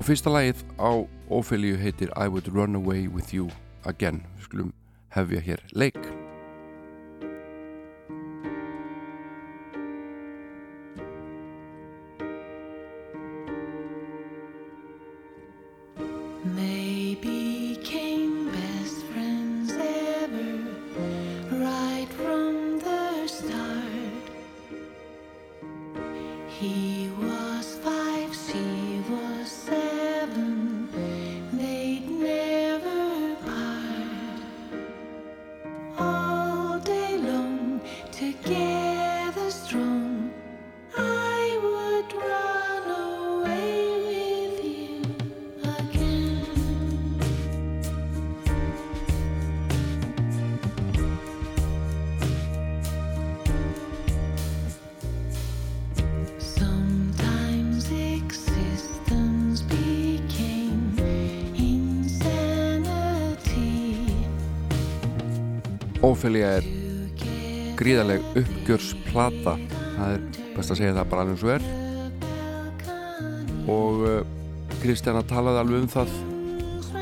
og 0.00 0.06
fyrsta 0.08 0.32
lagið 0.32 0.62
á 0.80 0.90
Ophelia 1.28 1.76
heitir 1.76 2.08
I 2.16 2.30
Would 2.32 2.48
Run 2.48 2.78
Away 2.78 3.04
With 3.06 3.34
You 3.36 3.50
Again. 3.84 4.24
Við 4.38 4.48
skulum 4.48 4.72
hefja 5.12 5.44
hér 5.44 5.64
leik 5.76 6.09
Ophelia 66.30 66.60
er 66.60 66.66
gríðarleg 67.74 68.22
uppgjörsplata. 68.38 69.56
Það 69.96 70.12
er 70.14 70.20
best 70.54 70.70
að 70.70 70.78
segja 70.78 70.92
það 70.94 71.08
bara 71.10 71.24
alveg 71.24 71.40
og 71.42 71.50
er. 71.56 71.64
Og 73.74 74.04
uh, 74.06 74.20
Kristjana 74.78 75.24
talaði 75.26 75.58
alveg 75.64 75.82
um 75.82 75.90
það 75.90 76.12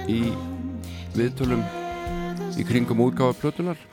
í 0.08 0.16
viðtölum 1.18 1.60
í 2.56 2.64
kringum 2.70 3.04
útgáfa 3.04 3.36
plötunar 3.42 3.84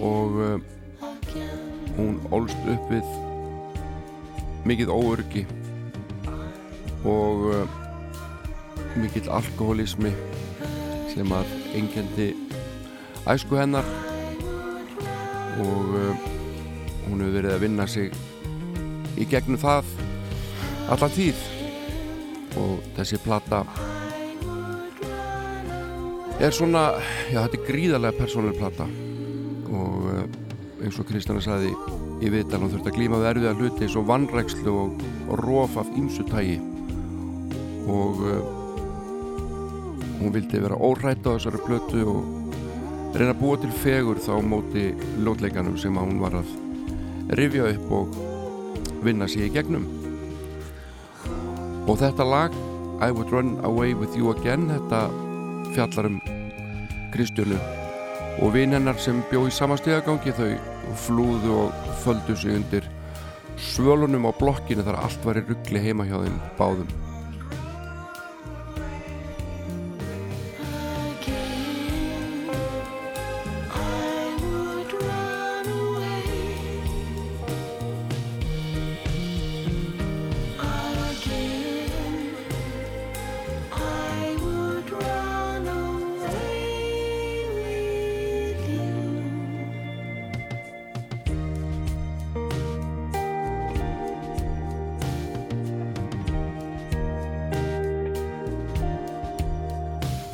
og 0.00 0.40
uh, 0.40 0.56
hún 2.00 2.24
ólst 2.32 2.72
upp 2.72 2.88
við 2.88 3.06
mikið 4.64 4.96
óörgi 4.96 5.44
og 7.04 7.50
uh, 7.52 7.80
mikill 8.96 9.28
alkoholismi 9.28 10.16
sem 11.10 11.32
að 11.34 11.52
engendi 11.76 12.30
æsku 13.28 13.58
hennar. 13.58 13.86
Og 15.60 15.94
uh, 15.98 16.26
hún 17.08 17.22
hefur 17.22 17.36
verið 17.36 17.54
að 17.54 17.64
vinna 17.64 17.86
sig 17.90 18.14
í 19.20 19.26
gegnum 19.28 19.60
það 19.60 19.88
alla 20.90 21.10
tíð. 21.14 21.46
Og 22.60 22.80
þessi 22.96 23.20
plata 23.22 23.64
er 26.40 26.54
svona 26.56 26.88
já 27.30 27.42
þetta 27.42 27.58
er 27.58 27.66
gríðarlega 27.68 28.18
persónuleg 28.18 28.60
plata. 28.60 28.88
Og 29.70 30.06
uh, 30.14 30.22
eins 30.80 30.98
og 31.00 31.08
Kristjana 31.10 31.42
saði 31.44 31.74
í 32.20 32.30
viðtal 32.32 32.62
hún 32.62 32.72
þurfti 32.72 32.92
að 32.92 32.96
glíma 32.96 33.20
við 33.20 33.30
erfiða 33.34 33.56
hluti 33.58 33.86
eins 33.86 33.98
og 33.98 34.08
vannrækslu 34.08 34.72
og, 34.76 35.04
og 35.28 35.44
róf 35.44 35.76
af 35.80 35.92
ýmsu 35.96 36.24
tægi 36.28 36.58
og 37.90 38.24
uh, 38.24 38.59
hún 40.20 40.34
vildi 40.34 40.60
vera 40.60 40.76
órætt 40.76 41.24
á 41.24 41.32
þessari 41.34 41.60
plötu 41.64 42.04
og 42.12 43.16
reyna 43.16 43.32
að 43.32 43.40
búa 43.40 43.60
til 43.60 43.72
fegur 43.82 44.20
þá 44.20 44.34
móti 44.44 44.90
lótleikanum 45.24 45.78
sem 45.80 45.96
hún 45.96 46.20
var 46.20 46.36
að 46.40 46.52
rifja 47.38 47.70
upp 47.72 47.94
og 47.98 48.18
vinna 49.04 49.28
sig 49.28 49.48
í 49.48 49.54
gegnum. 49.54 49.88
Og 51.88 51.96
þetta 51.98 52.26
lag 52.28 52.54
I 53.00 53.10
Would 53.10 53.32
Run 53.32 53.56
Away 53.64 53.94
With 53.96 54.16
You 54.18 54.30
Again 54.34 54.68
þetta 54.68 55.06
fjallar 55.72 56.10
um 56.10 56.20
Kristjónu 57.14 57.58
og 58.40 58.52
vin 58.54 58.76
hennar 58.76 58.98
sem 59.00 59.22
bjó 59.30 59.46
í 59.48 59.54
sama 59.54 59.78
stegagangi 59.80 60.34
þau 60.36 60.52
flúðu 61.06 61.56
og 61.64 61.84
földu 62.04 62.36
sig 62.36 62.54
undir 62.58 62.86
svölunum 63.60 64.28
á 64.28 64.32
blokkinu 64.36 64.84
þar 64.86 65.00
allt 65.02 65.24
var 65.24 65.40
í 65.40 65.46
ruggli 65.48 65.82
heima 65.82 66.06
hjá 66.08 66.18
þeim 66.22 66.36
báðum 66.60 66.99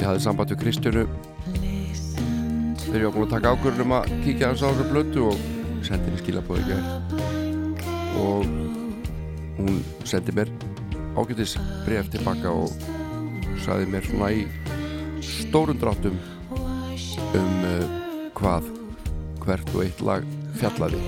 Ég 0.07 0.12
hafði 0.12 0.22
samband 0.22 0.52
við 0.52 0.59
Kristjánu 0.61 1.00
þegar 2.78 3.00
ég 3.00 3.07
var 3.09 3.14
búin 3.16 3.24
að 3.24 3.32
taka 3.32 3.50
ákvörðun 3.57 3.82
um 3.82 3.94
að 3.96 4.04
kíkja 4.22 4.50
hans 4.52 4.61
á 4.62 4.70
þessa 4.70 4.84
blötu 4.92 5.22
og 5.26 5.40
sendi 5.82 6.04
henni 6.07 6.20
skilabóð 6.20 6.61
ekki 6.62 6.76
og 8.22 8.44
hún 9.57 9.80
sendi 10.07 10.34
mér 10.36 10.52
ágætis 11.18 11.57
bref 11.88 12.07
tilbaka 12.12 12.52
og 12.54 12.70
saði 13.64 13.88
mér 13.90 14.07
svona 14.07 14.28
í 14.30 14.44
stórum 15.26 15.80
dráttum 15.82 16.20
um 17.26 17.57
uh, 17.66 17.82
hvað 18.38 18.68
hvert 19.42 19.72
og 19.74 19.82
eitt 19.88 20.04
lag 20.07 20.28
fjallaði. 20.61 21.00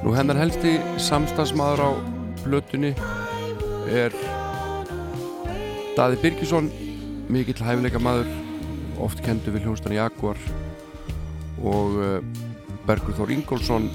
Nú 0.00 0.14
hennar 0.16 0.40
helsti 0.40 0.78
samstagsmaður 0.96 1.84
á 1.84 1.90
blötunni 2.46 2.94
er 4.00 4.16
Daði 5.92 6.16
Birgisson 6.24 6.72
mikill 7.32 7.64
hæfileika 7.64 8.00
maður 8.02 8.28
oft 9.00 9.22
kendu 9.24 9.52
við 9.54 9.66
hljónstan 9.66 9.96
Jaguar. 9.96 10.38
Og 11.62 11.96
uh, 11.96 12.18
Bergur 12.86 13.16
Þór 13.16 13.32
Ingólfsson 13.32 13.88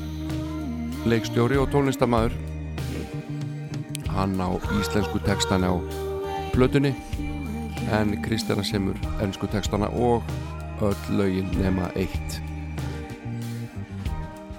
leikstjóri 1.08 1.60
og 1.62 1.70
tónlistamæður 1.72 2.34
hann 4.16 4.40
á 4.42 4.50
íslensku 4.80 5.22
textana 5.28 5.70
á 5.70 5.76
plötunni 6.56 6.96
en 7.94 8.16
Kristjana 8.26 8.64
semur 8.66 8.98
ennsku 9.22 9.48
textana 9.52 9.92
og 9.94 10.24
öll 10.82 11.20
lögin 11.20 11.52
nema 11.62 11.92
eitt. 11.96 12.40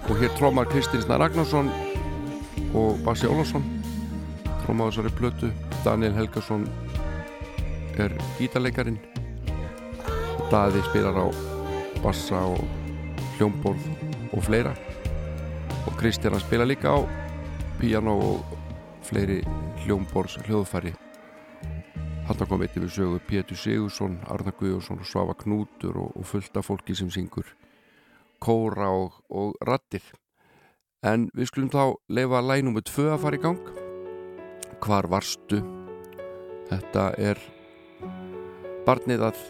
Og 0.09 0.15
hér 0.21 0.31
trómar 0.39 0.69
Kristinn 0.71 1.03
Snær 1.03 1.19
Ragnarsson 1.21 1.69
og 2.73 3.01
Bassi 3.05 3.27
Ólafsson 3.27 3.65
trómaður 4.63 4.95
þessari 4.95 5.17
plötu 5.19 5.51
Daniel 5.83 6.15
Helgason 6.15 6.65
er 8.05 8.15
gítarleikarin 8.39 8.99
Daði 10.49 10.81
spilar 10.87 11.19
á 11.19 11.27
bassa 12.03 12.41
og 12.53 12.63
hljómborð 13.37 13.85
og 14.33 14.43
fleira 14.45 14.73
og 15.85 15.93
Kristjana 15.99 16.39
spila 16.41 16.67
líka 16.67 16.95
á 16.95 16.99
piano 17.79 18.15
og 18.31 18.57
fleiri 19.07 19.41
hljómborðs 19.83 20.39
hljóðfæri 20.47 20.95
Þarna 22.29 22.45
kom 22.45 22.61
eitthvað 22.61 22.83
við 22.85 22.91
sögu 22.93 23.19
Pétur 23.25 23.57
Sigursson, 23.57 24.19
Arna 24.29 24.51
Guðjónsson, 24.53 24.99
Svafa 25.01 25.33
Knútur 25.39 25.95
og, 25.97 26.11
og 26.13 26.27
fullt 26.29 26.59
af 26.61 26.67
fólki 26.67 26.93
sem 26.93 27.09
syngur 27.09 27.47
kóra 28.39 28.91
og, 28.93 29.15
og 29.29 29.55
rattir. 29.65 30.03
En 31.01 31.29
við 31.33 31.49
skulum 31.49 31.71
þá 31.73 31.95
leifa 32.11 32.41
læg 32.45 32.65
nummer 32.67 32.85
tvö 32.85 33.07
að 33.13 33.23
fara 33.23 33.39
í 33.39 33.43
gang. 33.43 33.71
Hvar 34.83 35.09
varstu? 35.11 35.63
Þetta 36.69 37.07
er 37.17 37.41
barnið 38.89 39.21
að 39.27 39.41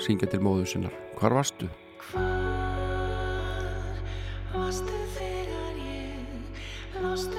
syngja 0.00 0.28
til 0.32 0.40
móðu 0.40 0.64
sinnar. 0.70 0.94
Hvar 1.18 1.34
varstu? 1.36 1.68
Varstu 4.54 5.00
þegar 5.18 5.74
ég 5.82 7.02
Lástu 7.02 7.37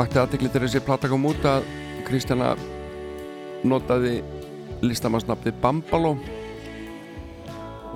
vakti 0.00 0.16
aðtekli 0.16 0.48
til 0.48 0.62
þessi 0.64 0.80
plata 0.80 1.08
kom 1.12 1.26
út 1.28 1.42
að 1.44 1.66
Kristjana 2.06 2.54
notaði 3.68 4.22
listamannsnafni 4.80 5.52
Bambaló 5.60 6.14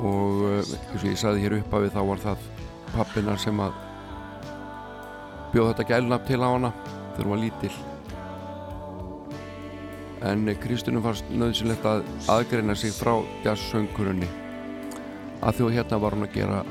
og 0.05 0.43
eh, 0.51 0.75
eins 0.91 1.01
og 1.01 1.07
ég 1.09 1.17
saði 1.23 1.47
hér 1.47 1.57
upp 1.63 1.73
að 1.73 1.87
við 1.87 1.97
þá 1.97 2.03
var 2.11 2.21
það 2.27 2.45
pappina 2.91 3.39
sem 3.41 3.65
að 3.65 3.81
bjóð 5.55 5.71
þetta 5.71 5.89
gælnafn 5.95 6.29
til 6.29 6.41
á 6.45 6.49
hana 6.51 6.75
þegar 6.85 7.25
hún 7.25 7.33
var 7.33 7.43
lítil 7.47 7.75
en 10.29 10.55
Kristjánum 10.61 11.07
fannst 11.09 11.33
nöðsynlegt 11.33 11.89
að 11.89 12.05
aðgreina 12.37 12.77
sig 12.77 12.93
frá 12.99 13.15
jazzsöngurunni 13.47 14.29
að 15.41 15.57
því 15.57 15.71
að 15.71 15.77
hérna 15.79 16.05
var 16.05 16.19
hún 16.19 16.29
að 16.29 16.37
gera 16.37 16.65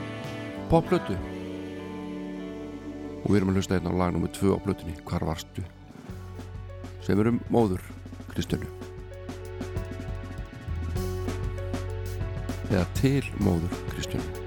popplötu 0.69 1.17
og 3.23 3.31
við 3.31 3.39
erum 3.39 3.53
að 3.53 3.59
hlusta 3.61 3.77
hérna 3.77 3.95
á 3.95 3.99
lag 4.03 4.13
nr. 4.17 4.29
2 4.35 4.53
á 4.53 4.63
blötunni 4.63 4.95
Hvar 5.07 5.25
varstu? 5.27 5.63
sem 7.03 7.19
er 7.19 7.31
um 7.33 7.41
móður 7.51 7.83
Kristjánu 8.31 8.69
eða 12.71 12.85
til 13.01 13.25
móður 13.43 13.75
Kristjánu 13.91 14.42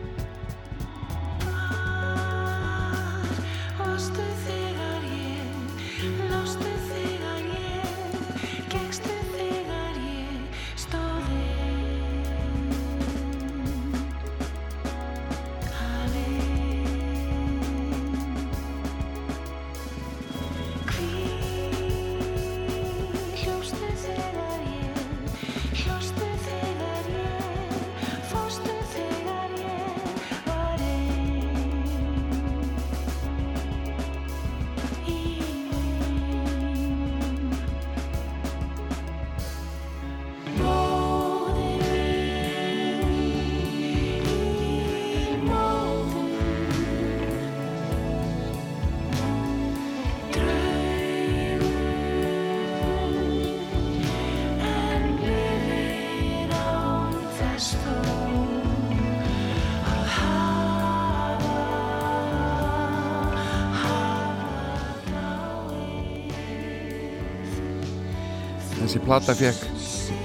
plata 69.07 69.37
fekk 69.39 69.61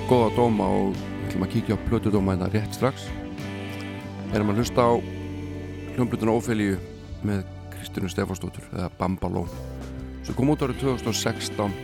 góða 0.10 0.30
dóma 0.34 0.66
og 0.66 0.96
við 0.96 1.26
ætlum 1.28 1.44
að 1.46 1.52
kíkja 1.54 1.76
á 1.78 1.84
plötudóma 1.86 2.34
hérna 2.34 2.48
rétt 2.50 2.74
strax. 2.74 3.04
Erum 4.34 4.50
að 4.50 4.62
hlusta 4.64 4.82
á 4.82 4.98
hljómblutuna 5.94 6.34
Ófelíu 6.34 6.80
með 7.22 7.44
Kristjánu 7.76 8.10
Stefánsdóttur 8.10 8.66
eða 8.72 8.88
Bambaló 8.98 9.44
sem 10.26 10.34
kom 10.34 10.50
út 10.50 10.64
árið 10.66 10.80
2016 10.82 11.76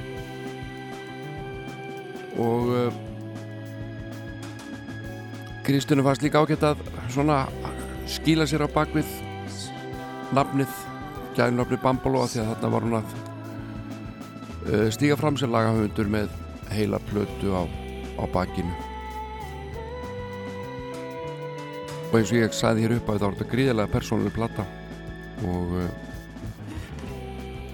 og 2.42 2.74
uh, 2.74 2.90
Kristjánu 5.70 6.08
fannst 6.08 6.26
líka 6.26 6.42
ágætt 6.42 6.66
að 6.66 6.82
svona 7.14 7.44
skýla 8.10 8.50
sér 8.50 8.66
á 8.66 8.74
bakvið 8.74 9.14
nafnið 10.34 10.74
gælnafnið 11.38 11.86
Bambaló 11.86 12.26
af 12.26 12.34
því 12.34 12.42
að 12.42 12.52
þarna 12.56 12.74
var 12.74 12.90
hún 12.90 13.00
að 13.04 13.16
uh, 14.74 14.90
stíga 14.98 15.22
fram 15.22 15.38
sem 15.38 15.54
lagahöfundur 15.54 16.14
með 16.18 16.34
heila 16.74 17.00
plötu 17.10 17.54
á, 17.56 17.64
á 18.20 18.24
bakinu. 18.34 18.74
Og 22.08 22.16
eins 22.20 22.32
og 22.32 22.40
ég 22.40 22.56
sagði 22.56 22.86
hér 22.86 22.96
upp 22.98 23.10
að 23.10 23.18
þetta 23.18 23.28
var 23.28 23.38
þetta 23.38 23.52
gríðilega 23.52 23.92
persónuleg 23.92 24.36
plata. 24.36 24.66
Og 25.48 25.74
uh, 25.78 25.90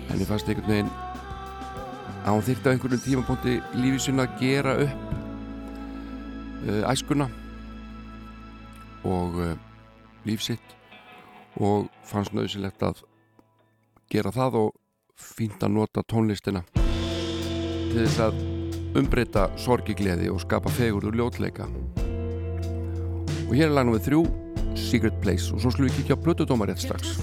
henni 0.10 0.28
fannst 0.28 0.50
einhvern 0.50 0.72
veginn 0.72 0.94
að 2.24 2.32
hún 2.32 2.46
þyrfti 2.48 2.70
á 2.70 2.74
einhvern 2.74 3.04
tímapunkti 3.04 3.56
í 3.60 3.82
lífi 3.84 4.02
sinna 4.08 4.26
að 4.26 4.38
gera 4.41 4.76
upp 4.84 5.14
uh, 6.68 6.84
æskuna 6.89 7.30
og 9.06 9.41
uh, 9.44 9.54
líf 10.26 10.46
sitt. 10.46 10.78
Og 11.62 11.86
fannst 12.10 12.34
nöðsilegt 12.34 12.82
að 12.82 13.04
gera 14.10 14.34
það 14.34 14.58
og 14.64 14.74
fínt 15.14 15.62
að 15.62 15.78
nota 15.78 16.02
tónlistina 16.10 16.66
til 16.74 18.02
þess 18.02 18.20
að 18.26 18.53
umbreyta 19.00 19.48
sorgigleði 19.60 20.30
og 20.34 20.41
skapa 20.44 20.72
fegurð 20.74 21.12
úr 21.12 21.20
ljótleika. 21.22 21.68
Og 23.48 23.56
hér 23.56 23.70
er 23.70 23.78
lagnum 23.78 23.98
við 23.98 24.10
þrjú 24.10 24.24
Secret 24.80 25.18
Place 25.22 25.54
og 25.54 25.62
svo 25.62 25.74
slúið 25.74 25.91
við 25.91 25.98
kíkja 26.00 26.18
á 26.18 26.24
Plutudóma 26.24 26.70
rétt 26.70 26.82
strax 26.82 27.18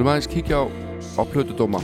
Skulum 0.00 0.14
aðeins 0.14 0.32
kíkja 0.32 0.64
á, 0.64 0.64
á 1.20 1.22
plötudóma. 1.28 1.76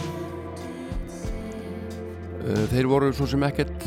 Uh, 2.40 2.62
Þeir 2.70 2.86
voru 2.88 3.10
svo 3.12 3.26
sem 3.28 3.42
ekkert 3.44 3.82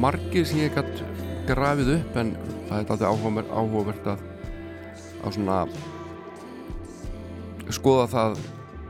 margir 0.00 0.46
sem 0.48 0.62
ég 0.62 0.72
gætt 0.72 1.02
grafið 1.50 1.90
upp 1.98 2.16
en 2.22 2.30
það 2.70 2.72
er 2.78 2.78
alltaf 2.80 3.04
áhugavert, 3.52 4.08
að, 4.08 4.22
að 5.20 5.36
svona 5.36 5.58
skoða 7.76 8.06
það 8.14 8.40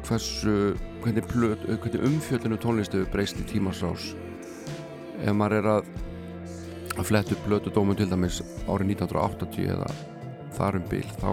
hversu 0.07 0.55
hvernig, 1.03 1.27
plöt, 1.33 1.67
hvernig 1.67 2.07
umfjöldinu 2.13 2.61
tónlistu 2.63 3.03
breyst 3.11 3.43
í 3.43 3.49
tímasrás 3.51 4.13
ef 5.25 5.35
maður 5.35 5.59
er 5.59 5.67
að 5.73 5.91
að 7.01 7.09
fletta 7.11 7.35
upp 7.35 7.43
plötudómum 7.49 7.99
til 7.99 8.07
dæmis 8.15 8.39
árið 8.71 8.95
1980 8.95 9.75
eða 9.75 9.91
þar 10.55 10.79
um 10.79 10.87
bil 10.95 11.09
þá 11.19 11.33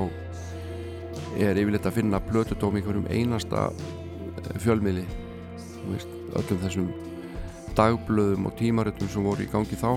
er 1.40 1.60
yfirleitt 1.60 1.88
að 1.88 2.00
finna 2.00 2.20
plötudóm 2.24 2.78
í 2.80 2.84
hverjum 2.84 3.08
einasta 3.12 3.70
eh, 3.72 4.58
fjölmiðli. 4.60 5.06
Veist, 5.90 6.12
öllum 6.36 6.62
þessum 6.64 6.90
dagblöðum 7.78 8.50
og 8.50 8.56
tímaritum 8.60 9.10
sem 9.12 9.26
voru 9.26 9.46
í 9.46 9.50
gangi 9.52 9.78
þá. 9.80 9.92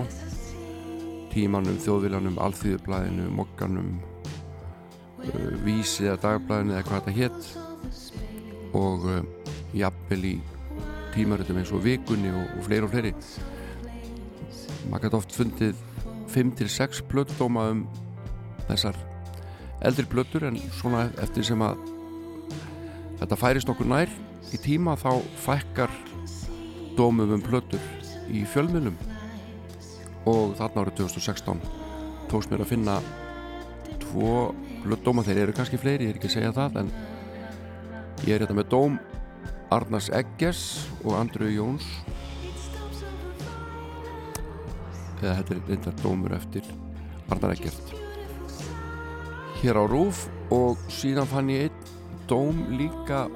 Tímanum, 1.33 1.79
þjóðviljanum, 1.81 2.37
alþýðublaðinu 2.45 3.29
mokkanum 3.33 3.95
uh, 3.97 5.53
vísi 5.65 6.05
eða 6.05 6.19
dagblaðinu 6.27 6.75
eða 6.75 6.83
hvað 6.87 7.07
þetta 7.07 7.15
hétt 7.17 8.75
og 8.77 9.07
uh, 9.09 9.23
jafnvel 9.73 10.27
í 10.29 10.35
tímaritum 11.15 11.57
eins 11.61 11.73
og 11.73 11.81
vikunni 11.85 12.29
og, 12.33 12.45
og 12.59 12.67
fleiri 12.67 12.85
og 12.85 12.93
fleiri. 12.93 13.15
Maður 14.91 15.07
gæti 15.07 15.19
oft 15.19 15.33
fundið 15.39 15.81
5-6 16.33 17.01
plötudóma 17.09 17.71
um 17.73 17.83
þessar 18.69 18.97
eldri 19.83 20.05
plötur 20.07 20.47
en 20.47 20.57
svona 20.79 21.07
eftir 21.21 21.45
sem 21.47 21.61
að 21.63 21.79
þetta 23.19 23.39
færist 23.39 23.71
okkur 23.71 23.89
nær 23.89 24.11
í 24.53 24.59
tíma 24.61 24.95
þá 24.99 25.11
fækkar 25.43 25.91
dómum 26.97 27.33
um 27.35 27.43
plötur 27.43 27.81
í 28.31 28.43
fjölmiðlum. 28.47 28.95
Og 30.29 30.53
þarna 30.59 30.85
árið 30.85 31.01
2016 31.03 31.63
tókst 32.31 32.51
mér 32.51 32.63
að 32.63 32.71
finna 32.71 32.99
tvo 34.03 34.53
plötdóma, 34.83 35.23
þeir 35.25 35.45
eru 35.45 35.55
kannski 35.55 35.79
fleiri, 35.79 36.07
ég 36.07 36.13
er 36.13 36.19
ekki 36.19 36.31
að 36.31 36.37
segja 36.37 36.53
það 36.55 36.79
en 36.83 36.93
ég 38.23 38.35
er 38.35 38.43
hérna 38.43 38.59
með 38.59 38.69
dóm 38.71 38.99
Arnars 39.73 40.09
Egges 40.13 40.63
og 41.03 41.17
Andru 41.17 41.49
Jóns. 41.51 41.87
Eða 45.23 45.39
þetta 45.39 45.55
er 45.55 45.67
reyndar 45.71 45.99
dómur 46.03 46.35
eftir 46.35 46.67
Arnar 47.31 47.55
Eggert 47.55 47.92
hér 49.63 49.79
á 49.79 49.83
Rúf 49.87 50.25
og 50.51 50.75
síðan 50.91 51.29
fann 51.29 51.47
ég 51.47 51.69
einn 51.69 51.91
dóm 52.27 52.57
líka 52.75 53.29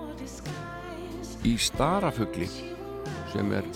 í 1.48 1.54
Starafugli 1.56 2.50
sem 3.32 3.54
er 3.56 3.70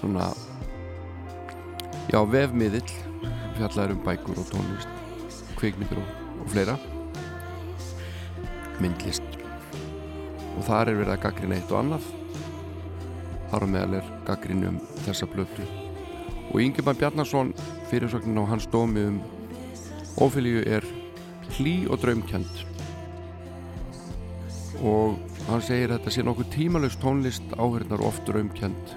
svona 0.00 0.30
já, 2.08 2.16
vefmiðill 2.24 2.88
fjallar 3.58 3.92
um 3.92 4.00
bækur 4.06 4.40
og 4.40 4.48
tónlist 4.48 5.44
kvikmyndir 5.60 6.00
og, 6.00 6.08
og 6.40 6.48
fleira 6.54 6.78
myndlist. 8.80 9.28
Og 10.56 10.64
þar 10.66 10.88
er 10.88 10.98
verið 11.02 11.14
að 11.18 11.22
gaggrina 11.26 11.60
eitt 11.60 11.70
og 11.70 11.82
annað. 11.82 12.08
Þar 13.52 13.68
á 13.68 13.72
meðal 13.76 14.00
er 14.00 14.10
gaggrin 14.24 14.66
um 14.72 14.80
þessa 15.04 15.28
blötu 15.28 15.68
og 16.52 16.60
Ingemann 16.60 16.96
Bjarnason 16.96 17.52
fyrirsögnin 17.92 18.40
á 18.40 18.44
hans 18.48 18.66
dómi 18.72 19.04
um 19.12 19.20
ofilíu 20.20 20.62
er 20.66 20.84
hlý 21.56 21.86
og 21.88 22.02
draumkjönd 22.02 22.64
og 24.82 25.18
hann 25.48 25.62
segir 25.64 25.90
að 25.90 26.00
þetta 26.00 26.14
sé 26.16 26.24
nokkuð 26.26 26.52
tímalust 26.52 27.00
tónlist 27.02 27.56
áhverjnar 27.56 28.04
oft 28.04 28.24
draumkjönd 28.28 28.94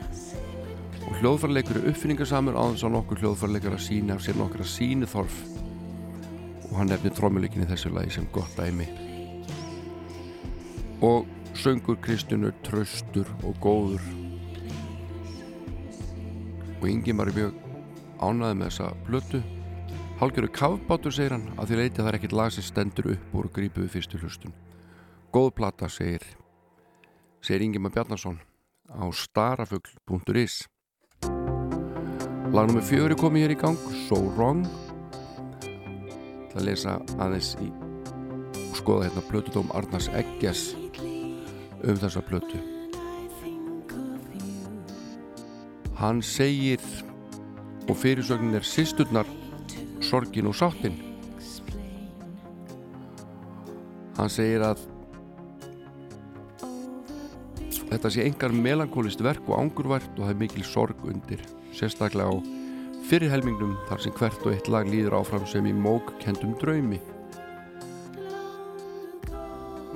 og 1.05 1.19
hljóðfarleikur 1.19 1.79
er 1.79 1.91
uppfinningarsamur 1.91 2.57
aðeins 2.57 2.83
á 2.83 2.89
nokkur 2.89 3.21
hljóðfarleikar 3.21 3.77
að 3.77 3.85
sína 3.85 4.17
af 4.17 4.25
sér 4.25 4.39
nokkra 4.39 4.65
sínu 4.67 5.07
þorf 5.09 5.37
og 6.75 6.79
hann 6.79 6.89
nefnir 6.91 7.13
trómuleikin 7.15 7.63
í 7.63 7.69
þessu 7.69 7.91
lagi 7.93 8.11
sem 8.11 8.25
gott 8.35 8.57
dæmi. 8.57 8.87
Og 11.05 11.27
söngur 11.55 11.99
Kristjunur 12.03 12.55
tröstur 12.65 13.29
og 13.45 13.55
góður. 13.63 14.01
Og 16.81 16.87
Ingimar 16.89 17.31
er 17.31 17.37
mjög 17.37 17.61
ánaði 18.19 18.57
með 18.59 18.71
þessa 18.71 18.89
blötu 19.05 19.43
Hálgjöru 20.15 20.47
kafbátur 20.47 21.11
segir 21.11 21.33
hann 21.35 21.49
að 21.59 21.73
því 21.73 21.77
leiti 21.81 22.03
er 22.07 22.15
ekkit 22.15 22.33
lag 22.39 22.51
sem 22.55 22.63
stendur 22.63 23.09
upp 23.11 23.33
úr 23.35 23.49
og 23.49 23.51
grípu 23.57 23.81
við 23.83 23.97
fyrstu 23.97 24.19
hlustun. 24.21 24.53
Góð 25.35 25.49
plata 25.57 25.89
segir 25.91 26.23
segir 27.43 27.65
Ingimar 27.65 27.91
Bjarnason 27.91 28.39
á 28.95 29.03
starafugl.is 29.11 30.69
Lagnum 32.55 32.77
með 32.77 32.87
fjögur 32.87 33.11
er 33.11 33.19
komið 33.19 33.43
hér 33.43 33.55
í 33.57 33.59
gang 33.59 33.91
So 34.05 34.21
Wrong. 34.37 34.63
Það 36.53 36.63
lesa 36.63 36.95
aðeins 37.19 37.51
í 37.59 37.67
skoða 38.79 39.09
hérna 39.09 39.27
plötudóm 39.27 39.75
Arnars 39.75 40.07
Egges 40.15 40.77
um 41.83 41.99
þessa 41.99 42.23
plötu. 42.23 42.63
Hann 45.99 46.23
segir 46.23 46.79
og 47.89 47.97
fyrirsögnin 47.99 48.55
er 48.55 48.63
sýsturnar 48.63 49.27
sorgin 50.05 50.49
og 50.49 50.57
sáttin. 50.57 50.97
Hann 54.15 54.31
segir 54.31 54.63
að 54.63 54.83
þetta 57.89 58.11
sé 58.11 58.25
engar 58.25 58.53
melankólist 58.55 59.23
verk 59.23 59.43
og 59.49 59.57
angurvært 59.59 60.13
og 60.15 60.23
það 60.23 60.33
er 60.33 60.39
mikil 60.39 60.67
sorg 60.67 61.03
undir 61.09 61.43
sérstaklega 61.75 62.31
á 62.31 62.35
fyrirhelmingnum 63.09 63.75
þar 63.89 64.01
sem 64.01 64.15
hvert 64.17 64.47
og 64.47 64.55
eitt 64.55 64.71
lag 64.71 64.87
líður 64.89 65.19
áfram 65.19 65.45
sem 65.49 65.67
í 65.69 65.75
mókkendum 65.75 66.55
draumi. 66.61 67.01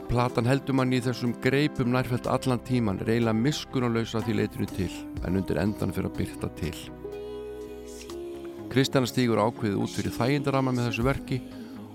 Platan 0.10 0.50
heldur 0.50 0.78
mann 0.78 0.94
í 0.94 1.02
þessum 1.06 1.36
greipum 1.44 1.92
nærfælt 1.94 2.28
allan 2.30 2.62
tíman 2.66 3.02
reyla 3.06 3.34
miskunarlausa 3.34 4.24
því 4.26 4.40
leitinu 4.42 4.70
til 4.74 4.92
en 5.24 5.38
undir 5.38 5.62
endan 5.62 5.94
fyrir 5.94 6.10
að 6.10 6.18
byrta 6.18 6.50
til 6.58 6.78
Kristjana 8.70 9.10
stígur 9.10 9.40
ákveðið 9.42 9.80
út 9.82 9.94
fyrir 9.98 10.14
þægindarama 10.14 10.72
með 10.76 10.92
þessu 10.92 11.06
verki 11.08 11.40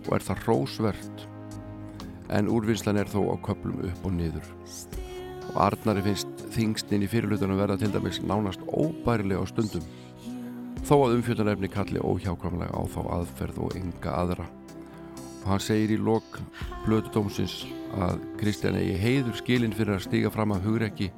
og 0.08 0.16
er 0.16 0.24
það 0.26 0.40
rósvert 0.48 1.22
en 2.34 2.50
úrvinnslan 2.50 2.98
er 2.98 3.10
þó 3.12 3.20
á 3.30 3.36
köplum 3.46 3.84
upp 3.86 4.08
og 4.08 4.16
niður. 4.16 4.48
Og 5.52 5.60
Arnari 5.68 6.02
finnst 6.02 6.42
þingstinn 6.56 7.04
í 7.06 7.10
fyrirlutunum 7.12 7.60
verða 7.60 7.78
til 7.78 7.92
dæmis 7.94 8.18
nánast 8.26 8.66
óbærilega 8.66 9.44
á 9.44 9.50
stundum 9.52 9.86
þó 10.82 10.96
að 10.96 11.16
umfjöldunarefni 11.20 11.70
kalli 11.70 12.02
óhjákvæmlega 12.02 12.74
á 12.74 12.82
þá 12.90 13.00
aðferð 13.20 13.62
og 13.68 13.78
enga 13.78 14.18
aðra. 14.24 14.50
Og 15.44 15.48
hann 15.52 15.62
segir 15.62 15.94
í 15.94 16.02
lok 16.02 16.40
blödudómsins 16.88 17.60
að 18.02 18.18
Kristján 18.42 18.80
eigi 18.80 18.98
heiður 18.98 19.38
skilin 19.38 19.76
fyrir 19.78 20.00
að 20.00 20.08
stíga 20.08 20.34
fram 20.34 20.56
að 20.56 20.66
hugrekki 20.66 21.12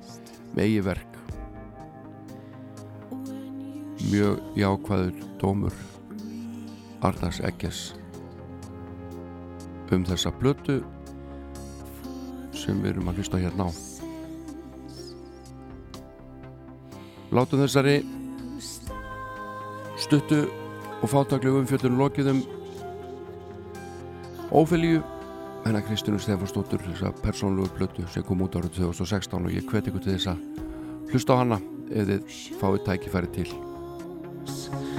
með 0.53 0.66
eigi 0.66 0.89
verk 0.93 1.16
mjög 4.11 4.39
jákvæður 4.55 5.12
dómur 5.41 5.74
Arnars 7.03 7.41
Egges 7.41 7.95
um 9.95 10.05
þessa 10.07 10.31
blödu 10.39 10.81
sem 12.57 12.78
við 12.83 12.95
erum 12.95 13.11
að 13.11 13.20
hlusta 13.20 13.41
hérna 13.41 13.66
á. 13.66 13.70
Látum 17.35 17.62
þessari 17.62 17.99
stuttu 20.01 20.45
og 21.03 21.11
fátaklu 21.11 21.59
umfjöldun 21.61 21.99
lokiðum 22.01 22.43
ófylgju 24.55 25.03
hennar 25.66 25.87
Kristjánur 25.87 26.23
Stefansdóttur 26.23 26.83
þessa 26.87 27.15
persónlegu 27.24 27.70
blötu 27.78 28.07
sem 28.15 28.27
kom 28.27 28.47
út 28.47 28.59
árið 28.59 28.78
2016 28.81 29.49
og 29.49 29.55
ég 29.55 29.66
hveti 29.70 29.91
ykkur 29.91 30.07
til 30.07 30.15
þess 30.15 30.35
að 30.35 30.45
hlusta 31.12 31.39
á 31.39 31.59
ef 31.87 32.11
þið 32.11 32.37
fáið 32.61 32.85
tækifæri 32.87 33.35
til 33.35 33.66
years. 34.48 34.95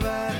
Hvert 0.00 0.35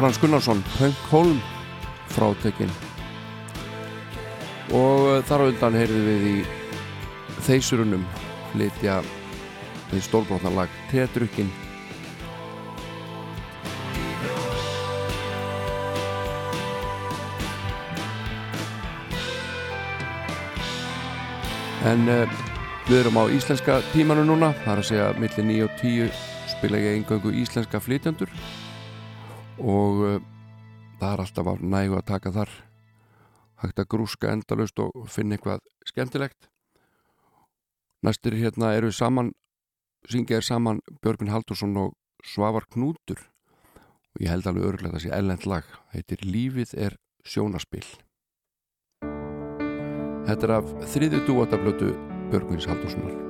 Frans 0.00 0.16
Gunnarsson, 0.16 0.62
Punk 0.78 0.96
Holm 1.10 1.40
frátekinn 2.08 2.70
og 4.72 5.02
eh, 5.10 5.18
þar 5.28 5.42
á 5.44 5.48
undan 5.50 5.74
heyrðum 5.76 6.06
við 6.06 6.22
í 6.30 6.36
þeisurunum 7.44 8.06
flytja 8.54 8.94
því 9.90 10.00
stórbrotna 10.06 10.54
lag 10.56 10.78
Tetrukkin 10.88 11.52
en 21.92 22.08
uh, 22.08 22.24
við 22.88 23.02
erum 23.02 23.20
á 23.20 23.24
íslenska 23.36 23.82
tímanu 23.92 24.24
núna 24.32 24.54
það 24.64 24.72
er 24.72 24.82
að 24.86 24.88
segja 24.94 25.12
millir 25.20 25.50
9 25.52 25.68
og 25.68 25.76
10 25.84 26.24
spila 26.56 26.80
ég 26.80 27.02
eingöngu 27.02 27.36
íslenska 27.44 27.84
flytjandur 27.84 28.29
nægu 31.70 31.98
að 31.98 32.08
taka 32.10 32.32
þar. 32.34 32.52
Hægt 33.62 33.82
að 33.82 33.90
grúska 33.94 34.32
endalust 34.32 34.78
og 34.80 35.08
finna 35.12 35.36
eitthvað 35.36 35.62
skemmtilegt. 35.88 36.48
Næstir 38.04 38.36
hérna 38.40 38.72
eru 38.76 38.92
saman 38.92 39.34
syngja 40.08 40.40
er 40.40 40.46
saman 40.46 40.80
Björgvin 41.02 41.32
Haldursson 41.32 41.76
og 41.76 41.94
Svavar 42.24 42.66
Knútur. 42.72 43.20
Og 44.16 44.24
ég 44.24 44.32
held 44.32 44.48
alveg 44.48 44.66
örglega 44.72 45.00
sé 45.02 45.12
ellend 45.14 45.46
lag. 45.46 45.64
Heitir 45.92 46.24
Lífið 46.24 46.74
er 46.74 46.96
sjónaspil 47.24 47.86
Þetta 50.30 50.46
er 50.46 50.54
af 50.60 50.70
þriðu 50.92 51.24
dúatablötu 51.26 51.90
Björgvins 52.30 52.68
Haldurssonar 52.70 53.29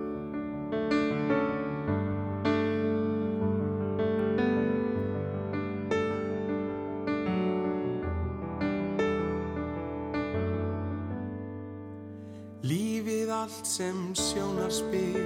allt 13.40 13.66
sem 13.66 14.14
sjónarspil 14.14 15.16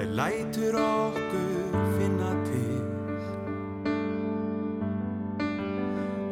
Er 0.00 0.06
lætur 0.06 0.74
okkur 0.74 1.72
finna 1.98 2.32
til. 2.48 2.82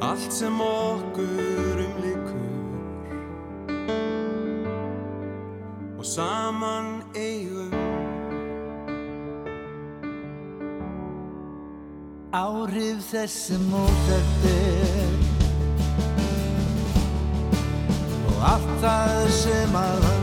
Allt 0.00 0.32
sem 0.32 0.60
okkur 0.60 1.76
umlikur 1.86 2.48
Og 5.98 6.06
saman 6.06 7.02
eigum. 7.14 7.72
Áhrif 12.32 13.02
þess 13.10 13.46
sem 13.48 13.74
óþekkt 13.74 14.97
allt 18.44 18.72
það 18.82 19.28
sem 19.42 19.78
að 19.78 20.17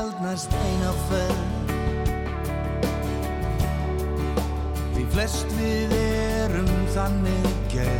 sjaldnar 0.00 0.36
steina 0.40 0.92
fell 1.10 1.40
Því 4.94 5.02
flest 5.12 5.52
við 5.58 5.92
erum 5.98 6.70
þannig 6.94 7.50
gerð. 7.74 7.99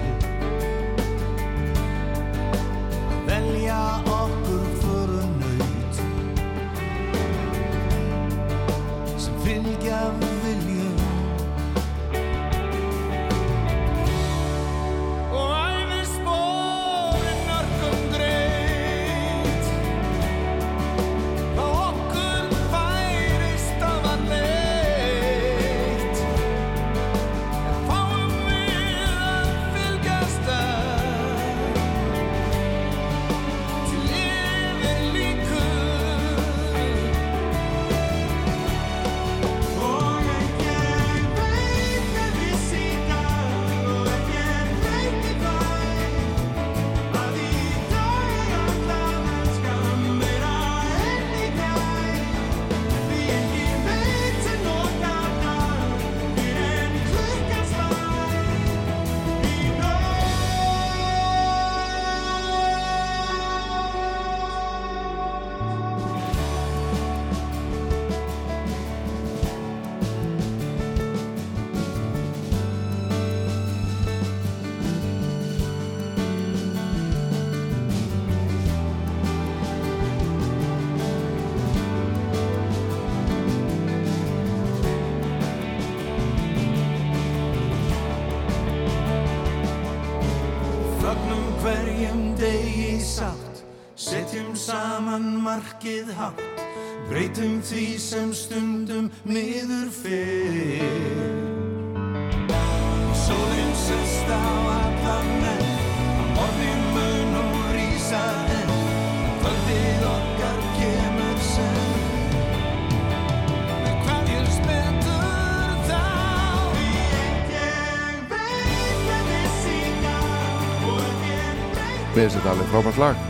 Veit 122.20 122.34
Við 122.34 122.34
þetta 122.36 122.50
alveg 122.52 122.66
frábært 122.68 122.98
lag. 123.00 123.20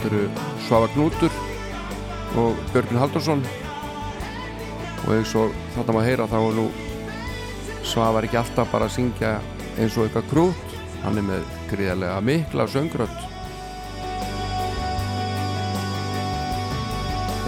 Þetta 0.00 0.08
eru 0.08 0.22
Svava 0.64 0.86
Knútur 0.90 1.34
og 2.40 2.56
Björgun 2.72 2.98
Haldursson 2.98 3.44
og 5.04 5.12
eins 5.14 5.34
og 5.38 5.54
þetta 5.76 5.94
maður 5.94 6.08
heyra 6.08 6.26
þá 6.30 6.36
er 6.40 6.56
nú 6.58 6.64
Svava 7.86 8.18
er 8.18 8.26
ekki 8.26 8.40
alltaf 8.40 8.72
bara 8.72 8.88
að 8.88 8.96
syngja 8.96 9.32
eins 9.78 9.94
og 9.94 10.08
eitthvað 10.08 10.28
krút 10.32 10.74
hann 11.04 11.22
er 11.22 11.28
með 11.30 11.46
gríðarlega 11.70 12.18
mikla 12.26 12.66
söngrödd. 12.74 13.16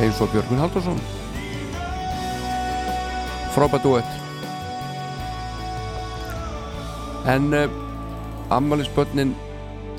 Eins 0.03 0.23
og 0.23 0.31
Björgun 0.31 0.63
Haldursson 0.63 1.03
frábært 3.57 3.85
duett 3.91 4.13
en 7.27 7.55
uh, 7.55 7.67
ammælisbönnin 8.55 9.35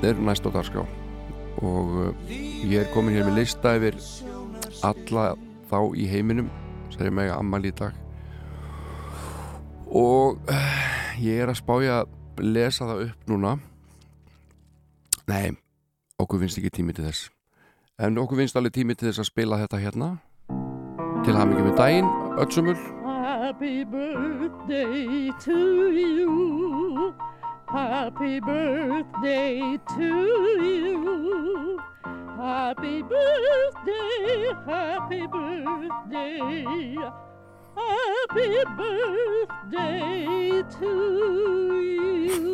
eru 0.02 0.26
næst 0.26 0.46
á 0.46 0.50
dagskrá. 0.54 0.84
Og 1.62 1.94
uh, 2.08 2.30
ég 2.66 2.82
er 2.82 2.92
komin 2.94 3.14
hér 3.14 3.28
með 3.28 3.42
lista 3.42 3.76
yfir 3.78 3.98
alla 4.84 5.34
þá 5.70 5.78
í 5.94 6.08
heiminum 6.10 6.50
sem 6.90 7.06
er 7.06 7.14
með 7.14 7.34
ammæli 7.36 7.70
í 7.70 7.76
dag. 7.78 7.94
Og 9.94 10.40
uh, 10.50 10.80
ég 11.22 11.44
er 11.44 11.52
að 11.52 11.60
spája 11.62 12.00
að 12.02 12.42
lesa 12.42 12.88
það 12.90 13.06
upp 13.08 13.30
núna. 13.30 13.58
Nei 15.30 15.54
okkur 16.24 16.40
finnst 16.44 16.58
ekki 16.60 16.72
tími 16.72 16.94
til 16.96 17.06
þess. 17.08 17.30
En 18.00 18.18
okkur 18.18 18.40
finnst 18.40 18.56
alveg 18.58 18.74
tími 18.74 18.96
til 18.98 19.10
þess 19.10 19.22
að 19.22 19.30
spila 19.30 19.60
þetta 19.62 19.82
hérna. 19.82 20.10
Til 21.24 21.36
hamingi 21.38 21.64
með 21.64 21.78
daginn 21.78 22.10
öllsumul 22.40 22.76
Happy 23.44 23.84
birthday 23.84 25.30
to 25.40 25.58
you. 25.92 27.33
Happy 27.74 28.38
birthday 28.38 29.76
to 29.96 30.08
you. 30.62 31.80
Happy 32.36 33.02
birthday, 33.02 34.54
happy 34.64 35.26
birthday. 35.26 36.94
Happy 37.74 38.52
birthday 38.78 40.62
to 40.78 40.92
you. 41.82 42.46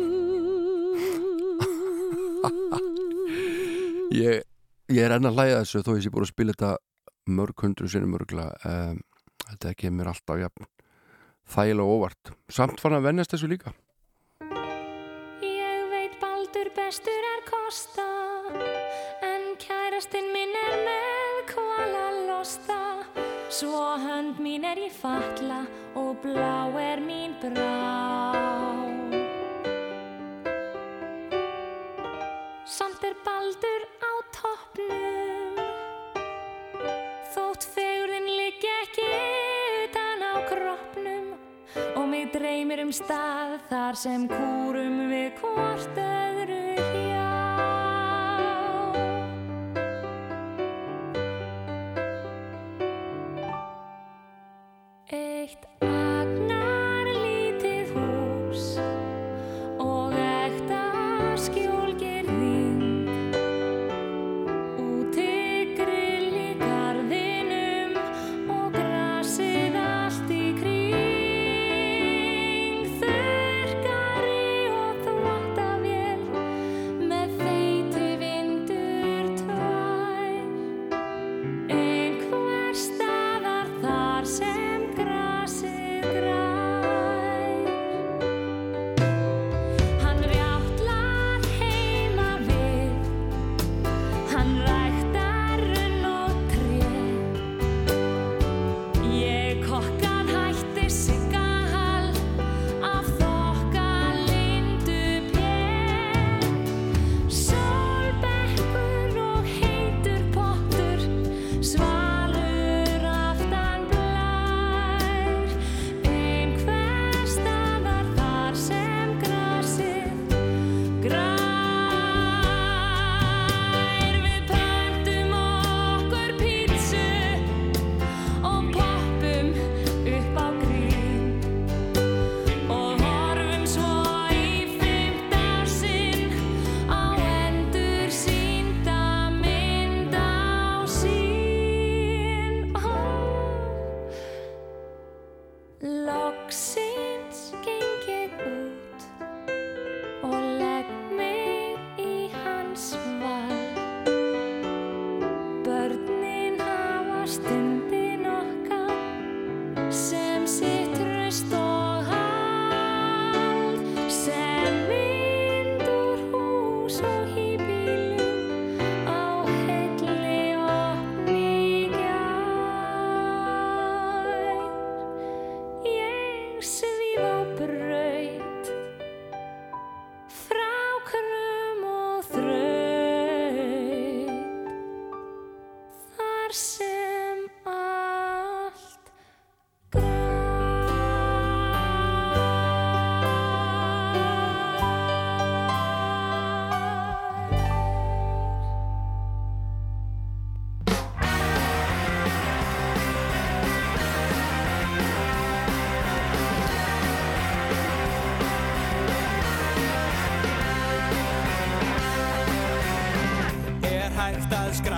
ég, 4.17 4.41
ég 4.89 5.05
er 5.05 5.13
enn 5.19 5.29
að 5.29 5.37
hlæða 5.37 5.61
þessu 5.61 5.83
þó 5.85 5.93
ég 5.99 6.03
sé 6.07 6.09
búin 6.17 6.25
að 6.25 6.33
spila 6.33 6.57
þetta 6.57 6.73
mörg 7.29 7.67
hundru 7.67 7.85
sinni 7.93 8.09
mörgla 8.09 8.49
um, 8.65 8.97
þetta 9.51 9.77
kemur 9.85 10.09
alltaf 10.15 10.41
jafn 10.47 10.65
þægilega 11.45 11.85
óvart 11.93 12.33
samt 12.49 12.81
fann 12.81 12.97
að 12.97 13.11
vennast 13.11 13.37
þessu 13.37 13.53
líka 13.53 13.77
bestur 16.75 17.27
er 17.33 17.41
kosta 17.47 18.07
En 19.23 19.43
kærastinn 19.61 20.31
minn 20.33 20.53
er 20.57 20.75
með 20.85 21.37
kvala 21.51 22.05
losta. 22.27 22.79
Svo 23.51 23.95
hönd 24.01 24.39
mín 24.43 24.65
er 24.67 24.79
ég 24.81 24.93
fatla 24.95 25.63
Og 25.99 26.17
blá 26.23 26.71
er 26.81 26.99
mín 27.03 27.35
brá. 27.41 27.77
Samt 32.65 33.03
er 33.03 33.15
Baldur 33.25 33.83
á 34.01 34.11
toppnum 34.35 35.59
Þótt 37.31 37.67
fegurðin 37.75 38.27
ligg 38.39 38.50
dreymir 42.29 42.83
um 42.83 42.91
stað 42.93 43.57
þar 43.69 43.97
sem 43.97 44.27
kúrum 44.29 44.99
við 45.09 45.39
hvort 45.41 45.97
öðru 46.03 46.70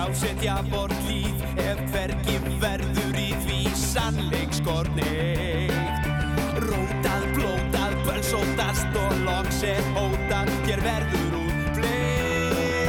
skrásetja 0.04 0.56
vort 0.70 0.92
líf 1.08 1.42
ef 1.56 1.78
hvergi 1.92 2.36
verður 2.60 3.16
í 3.16 3.30
því 3.44 3.60
sannleikskorneitt 3.78 5.72
Rótað, 6.60 7.24
blótað, 7.32 7.96
bölsótast 8.04 8.98
og 9.00 9.14
loks 9.24 9.62
er 9.64 9.82
hótað 9.96 10.52
Hér 10.68 10.80
verður 10.84 11.32
úr 11.40 11.56
fleir 11.78 12.88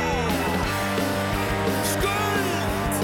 Skuld! 1.94 2.96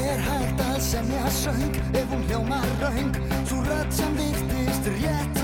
Er 0.00 0.18
hægt 0.30 0.60
að 0.70 0.80
semja 0.88 1.26
söng 1.42 1.80
ef 1.92 2.06
hún 2.12 2.24
hljómar 2.30 2.68
raung 2.80 3.14
Svo 3.44 3.60
rödd 3.68 3.90
sem 4.00 4.12
virtist 4.16 4.84
rétt 4.96 5.35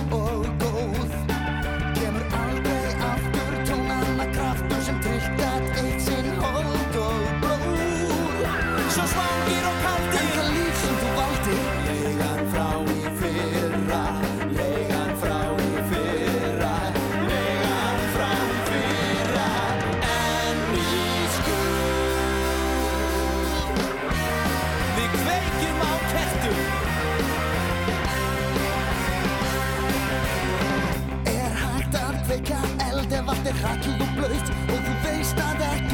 veist 35.03 35.41
að 35.43 35.65
ekkert 35.69 35.92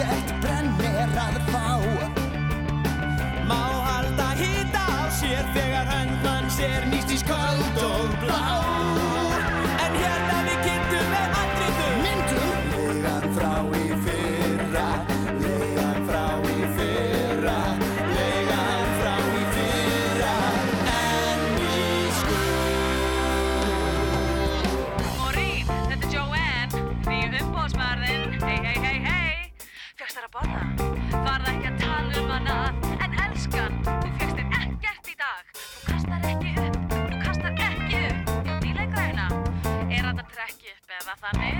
Er 40.08 40.14
þetta 40.16 40.30
trekki 40.32 40.70
upp 40.72 40.88
eða 40.96 41.14
þannig? 41.20 41.56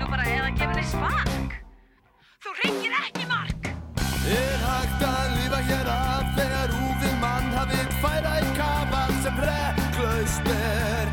Nú 0.00 0.06
bara 0.08 0.24
eða 0.32 0.48
gefur 0.56 0.78
þér 0.78 0.86
spark. 0.88 1.50
Þú 2.40 2.52
ringir 2.62 2.94
ekki 3.02 3.24
mark. 3.28 3.68
Er 4.32 4.62
hægt 4.62 5.04
að 5.04 5.34
lifa 5.34 5.60
hér 5.68 5.90
af 5.92 6.24
Þegar 6.38 6.72
úfið 6.78 7.14
mann 7.20 7.50
hafið 7.52 7.92
færa 8.00 8.32
í 8.40 8.48
kafal 8.56 9.12
sem 9.26 9.36
reklaust 9.44 10.48
er 10.54 11.06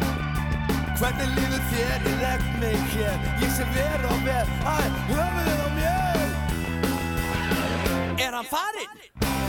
Hvernig 1.01 1.29
líður 1.35 1.63
þér? 1.73 1.99
Legg 2.23 2.43
mig 2.63 2.79
hér 2.95 3.17
Ég 3.43 3.51
sé 3.59 3.67
ver 3.75 4.01
og 4.07 4.19
ver 4.23 4.45
Æ, 4.63 4.79
höfuðið 5.11 5.59
á 5.67 5.69
mér 5.81 6.27
Er 8.23 8.31
hann 8.39 8.49
farinn? 8.55 8.91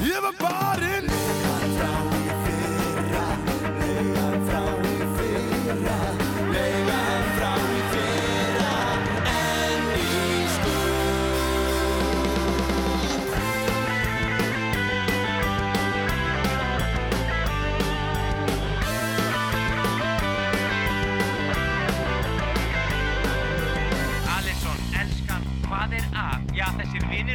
Ég 0.03 0.19
var 0.27 0.35
barinn 0.43 2.26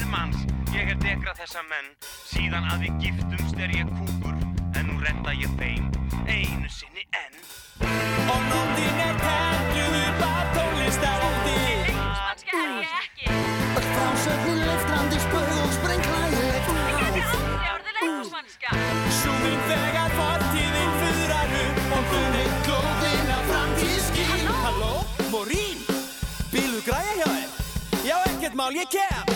vinnir 0.02 0.10
manns, 0.10 0.38
ég 0.74 0.90
er 0.90 0.98
degra 1.02 1.34
þessa 1.36 1.62
menn. 1.70 1.90
Síðan 2.26 2.66
að 2.72 2.86
við 2.86 2.94
giftumst 3.04 3.58
er 3.60 3.72
ég 3.76 3.90
kúkur, 3.98 4.36
en 4.78 4.88
nú 4.88 4.98
redda 5.02 5.34
ég 5.36 5.52
þeim, 5.60 5.90
einu 6.26 6.70
sinni 6.70 7.06
enn. 7.12 7.38
Og 8.32 8.42
nóttin 8.50 9.02
er 9.02 9.18
tengluð 9.22 9.98
upp 10.02 10.24
að 10.28 10.52
tónlistaráldi 10.56 11.56
Ungusmannska 11.92 12.58
er 12.58 12.72
ég 12.82 12.94
ekki. 13.02 13.28
Öll 13.78 13.88
frásögnin 13.96 14.62
leiftrandi 14.66 15.22
spöð 15.26 15.52
og 15.58 15.74
sprengklægilegt 15.78 16.70
Þetta 16.70 16.86
er 16.86 17.42
aldrei 17.42 17.72
orðið 17.76 18.00
leikúsmannska. 18.00 18.78
Súminn 19.20 19.66
þegar 19.72 20.16
fortíðin 20.20 20.96
fuðrar 21.02 21.58
upp. 21.66 21.84
Og 21.92 22.08
þunni 22.14 22.46
glóðin 22.70 23.36
af 23.36 23.52
framtíð 23.52 24.00
skín 24.08 24.48
Halló, 24.62 24.94
Morín, 25.34 25.86
bílu 26.54 26.82
græja 26.88 27.20
hjá 27.20 27.28
þér? 27.28 27.54
Já, 28.08 28.18
ekkert 28.32 28.58
mál, 28.58 28.72
ég 28.78 28.90
kem 28.94 29.31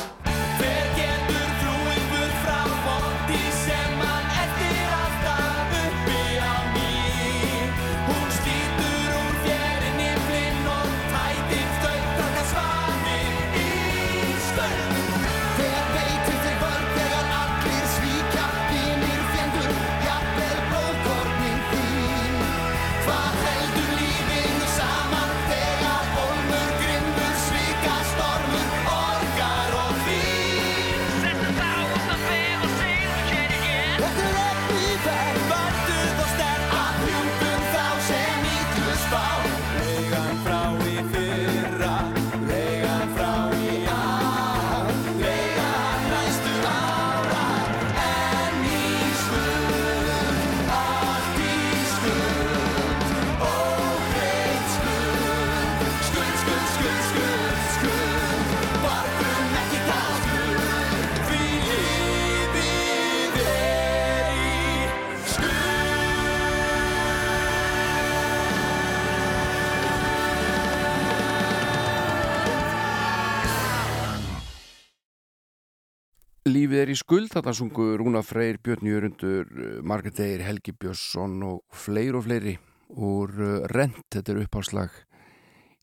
Lífið 76.45 76.77
er 76.77 76.89
í 76.93 76.95
skuld, 76.99 77.31
þetta 77.33 77.55
sungu 77.57 77.95
Rúna 77.97 78.19
Freyr, 78.21 78.59
Björn 78.61 78.85
Jörundur, 78.85 79.47
uh, 79.49 79.77
Margrét 79.81 80.19
Eir, 80.21 80.43
Helgi 80.45 80.75
Björnsson 80.77 81.39
og 81.41 81.63
fleir 81.73 82.13
og 82.13 82.27
fleiri 82.27 82.51
úr 82.93 83.31
uh, 83.33 83.53
Rent, 83.71 84.03
þetta 84.13 84.35
er 84.35 84.41
uppháslag 84.43 84.99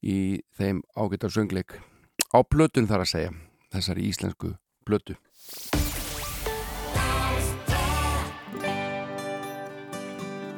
í 0.07 0.39
þeim 0.55 0.85
ágættar 0.95 1.35
söngleik 1.35 1.75
á 2.31 2.39
plötun 2.47 2.87
þar 2.87 3.03
að 3.03 3.11
segja, 3.11 3.33
þessari 3.75 4.07
íslensku 4.07 4.53
plötu. 4.87 5.17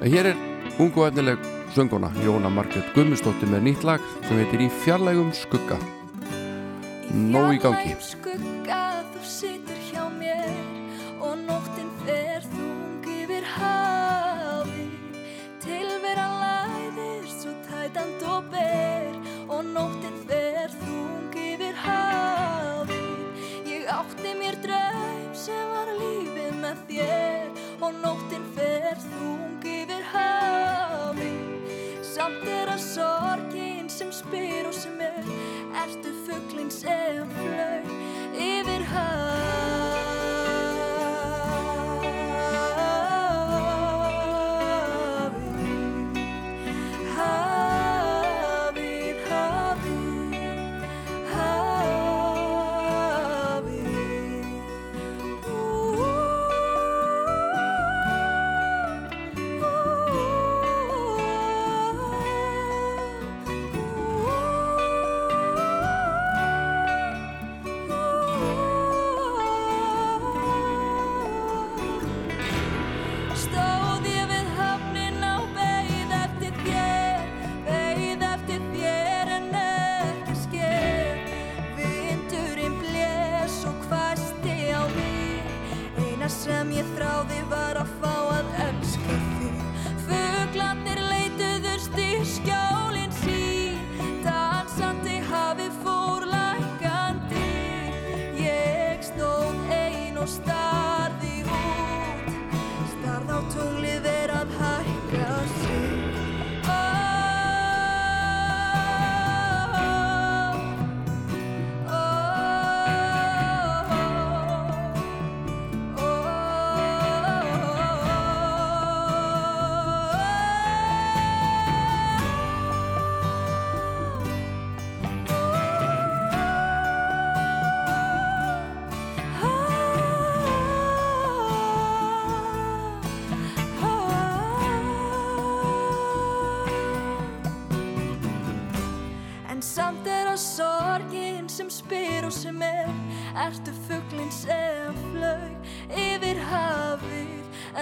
En 0.05 0.13
hér 0.13 0.35
er 0.35 0.43
ungu 0.77 1.01
og 1.01 1.15
efnileg 1.15 1.49
sönguna 1.73 2.13
Jóna 2.27 2.53
Margrét 2.53 2.93
Gummistóttir 2.93 3.49
með 3.49 3.71
nýtt 3.71 3.89
lag 3.89 4.05
sem 4.29 4.37
heitir 4.37 4.67
Í 4.67 4.69
fjarlægum 4.85 5.33
skugga. 5.33 5.81
Nó 7.09 7.47
í 7.57 7.63
gangi. 7.63 7.97
Svo 17.95 18.03
tætand 18.21 19.14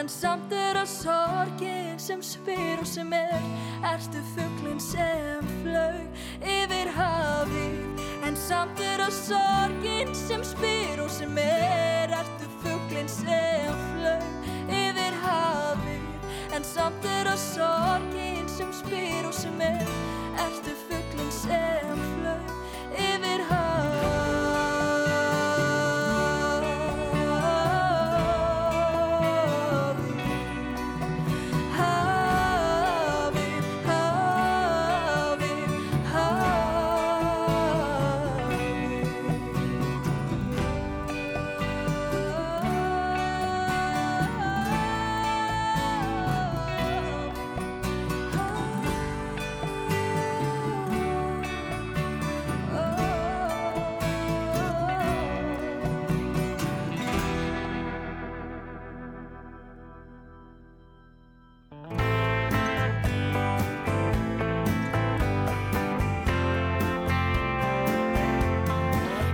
En 0.03 0.09
samt 0.11 0.51
er 0.51 0.75
að 0.81 0.89
sorgin 0.91 2.01
sem 2.03 2.19
spyr 2.27 2.81
og 2.83 2.89
sem 2.91 3.13
er. 3.15 3.45
Ertu 3.87 4.19
fugglinn 4.33 4.83
sem 4.83 5.53
flög 5.61 6.19
yfir 6.43 6.91
hafið? 6.97 8.03
En 8.27 8.35
samt 8.49 8.83
er 8.83 9.05
að 9.07 9.15
sorgin 9.21 10.11
sem 10.25 10.43
spyr 10.43 10.72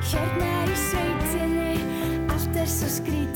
Hérna 0.09 0.47
er 0.63 0.71
í 0.73 0.77
sveitinni 0.81 1.75
Allt 2.33 2.57
er 2.57 2.71
svo 2.73 2.89
skrít 2.89 3.28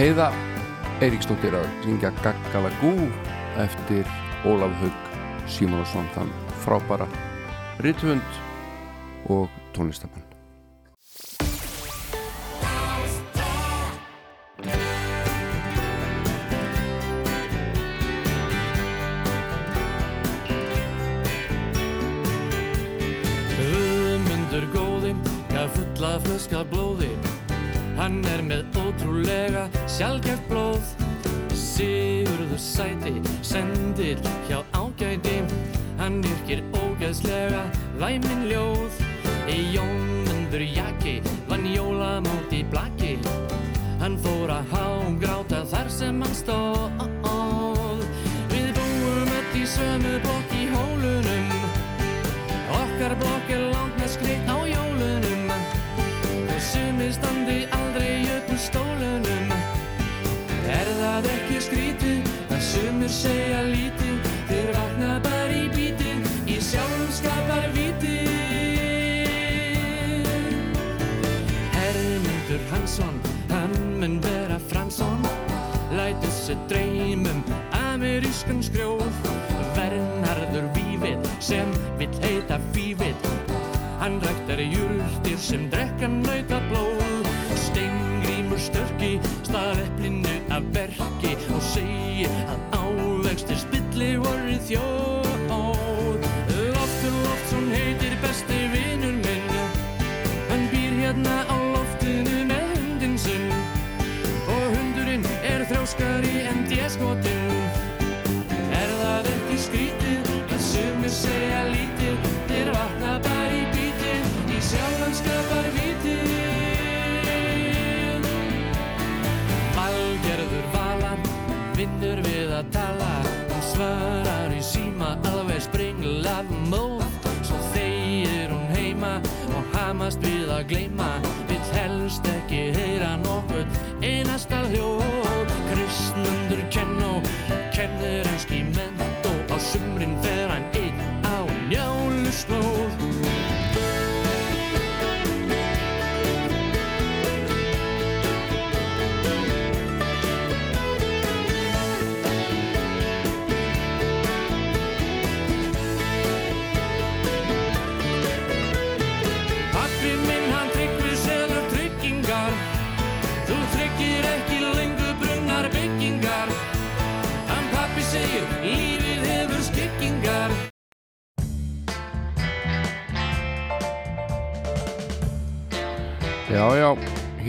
Heiða 0.00 0.30
Eiríksdóttir 1.04 1.52
að 1.52 1.66
syngja 1.82 2.08
Gaggalagú 2.24 2.94
eftir 3.60 4.08
Ólaf 4.48 4.72
Haug 4.80 5.10
Símonasson 5.44 6.08
þann 6.14 6.32
frábæra 6.64 7.04
rithund 7.84 8.40
og 9.28 9.52
tónlistamann 9.76 10.29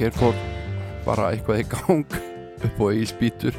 hér 0.02 0.16
fór 0.18 0.34
bara 1.06 1.28
eitthvað 1.30 1.60
í 1.62 1.66
gang 1.70 2.14
upp 2.66 2.80
á 2.82 2.86
Egilsbítur 2.90 3.54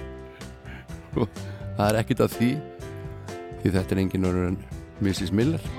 og 1.14 1.28
það 1.76 1.84
er 1.86 1.98
ekkert 2.00 2.22
að 2.24 2.34
því 2.34 2.48
því 3.60 3.72
þetta 3.76 3.94
er 3.94 4.00
engin 4.02 4.26
önnur 4.26 4.48
en 4.48 4.58
Mrs. 4.98 5.30
Miller 5.30 5.62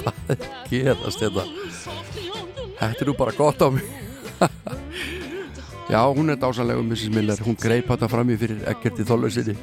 Hvað 0.00 0.20
er 0.34 0.44
gerast 0.68 1.24
þetta? 1.24 1.44
Þetta 2.82 3.00
er 3.00 3.08
nú 3.08 3.16
bara 3.16 3.36
gott 3.38 3.64
á 3.64 3.68
mig 3.72 3.88
Já, 5.90 6.04
hún 6.04 6.28
er 6.28 6.36
dásanlega 6.36 6.84
Mrs. 6.84 7.08
Miller, 7.16 7.40
hún 7.48 7.56
greip 7.56 7.88
þetta 7.88 8.12
fram 8.12 8.28
í 8.28 8.36
fyrir 8.44 8.60
ekkerti 8.74 9.08
þólusinni 9.08 9.56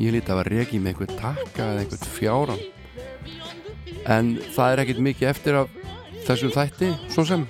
Ég 0.00 0.16
líti 0.16 0.32
að 0.32 0.40
var 0.40 0.54
regi 0.56 0.80
með 0.80 0.94
einhver 0.94 1.12
takka 1.20 1.62
eða 1.74 1.84
einhvern 1.84 2.12
fjáran 2.16 2.64
En 4.08 4.36
það 4.56 4.68
er 4.70 4.86
ekkert 4.86 5.08
mikið 5.12 5.34
eftir 5.36 5.60
af 5.60 5.83
þessum 6.26 6.54
þætti, 6.54 6.90
svo 7.12 7.26
sem. 7.28 7.46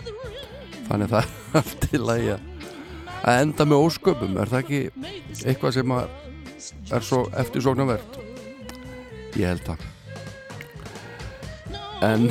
Þannig 0.89 1.13
það 1.15 1.23
er 1.29 1.59
allt 1.61 1.89
til 1.89 2.03
að 2.03 2.27
ég 2.27 2.51
að 3.25 3.41
enda 3.41 3.65
með 3.65 3.87
ósköpum 3.87 4.37
er 4.37 4.51
það 4.53 4.63
ekki 4.65 4.81
eitthvað 5.49 5.77
sem 5.79 5.97
er 5.97 7.07
svo 7.07 7.23
eftirsóknarvert? 7.41 8.21
Ég 9.41 9.49
held 9.49 9.65
það. 9.65 9.89
En 12.05 12.29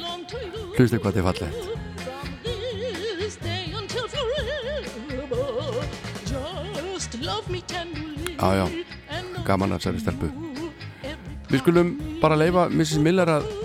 hlustu 0.76 1.02
hvað 1.02 1.18
þið 1.18 1.30
fallið 1.30 1.70
já 8.42 8.54
já, 8.58 8.66
gaman 9.46 9.74
að 9.76 9.84
særi 9.84 10.00
stelpu. 10.02 10.30
Við 11.50 11.60
skulum 11.62 11.92
bara 12.22 12.38
leifa 12.38 12.66
Mrs. 12.72 12.98
Miller 13.02 13.30
að 13.30 13.61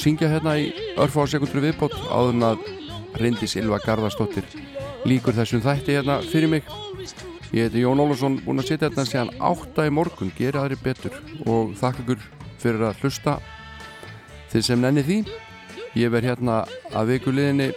syngja 0.00 0.30
hérna 0.32 0.56
í 0.56 0.70
örfá 1.00 1.26
sekundur 1.28 1.60
viðbót 1.64 1.96
áður 2.08 2.34
en 2.34 2.46
að 2.46 2.68
Rindi 3.20 3.48
Silva 3.50 3.80
Garðarsdóttir 3.84 4.46
líkur 5.08 5.36
þessum 5.36 5.62
þætti 5.64 5.96
hérna 5.98 6.20
fyrir 6.24 6.50
mig. 6.52 6.64
Ég 7.50 7.66
heiti 7.66 7.82
Jón 7.82 8.00
Ólafsson 8.00 8.38
búin 8.44 8.62
að 8.62 8.70
sitja 8.70 8.88
hérna 8.88 9.04
síðan 9.08 9.32
átta 9.42 9.86
í 9.88 9.92
morgun. 9.92 10.32
Gera 10.38 10.64
aðri 10.64 10.78
betur 10.80 11.16
og 11.44 11.74
þakka 11.80 12.04
ykkur 12.04 12.26
fyrir 12.62 12.86
að 12.88 13.02
hlusta. 13.02 13.38
Þið 14.52 14.66
sem 14.66 14.82
nenni 14.82 15.04
því 15.06 15.18
ég 16.00 16.12
verð 16.14 16.30
hérna 16.30 16.60
að 16.94 17.14
vikuliðinni 17.14 17.70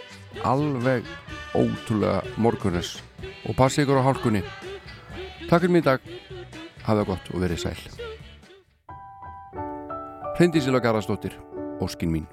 alveg 0.46 1.08
ótrúlega 1.54 2.22
morgunes 2.40 2.96
og 3.44 3.58
passi 3.58 3.84
ykkur 3.84 4.00
á 4.00 4.06
hálkunni. 4.06 4.44
Takk 5.48 5.66
fyrir 5.66 5.74
mig 5.76 5.84
í 5.84 5.88
dag. 5.90 6.12
Hafa 6.84 7.04
gott 7.08 7.32
og 7.32 7.44
verið 7.44 7.64
sæl. 7.64 7.76
Hreindísila 10.34 10.80
Garðarsdóttir 10.82 11.36
Óskin 11.80 12.10
mín. 12.10 12.26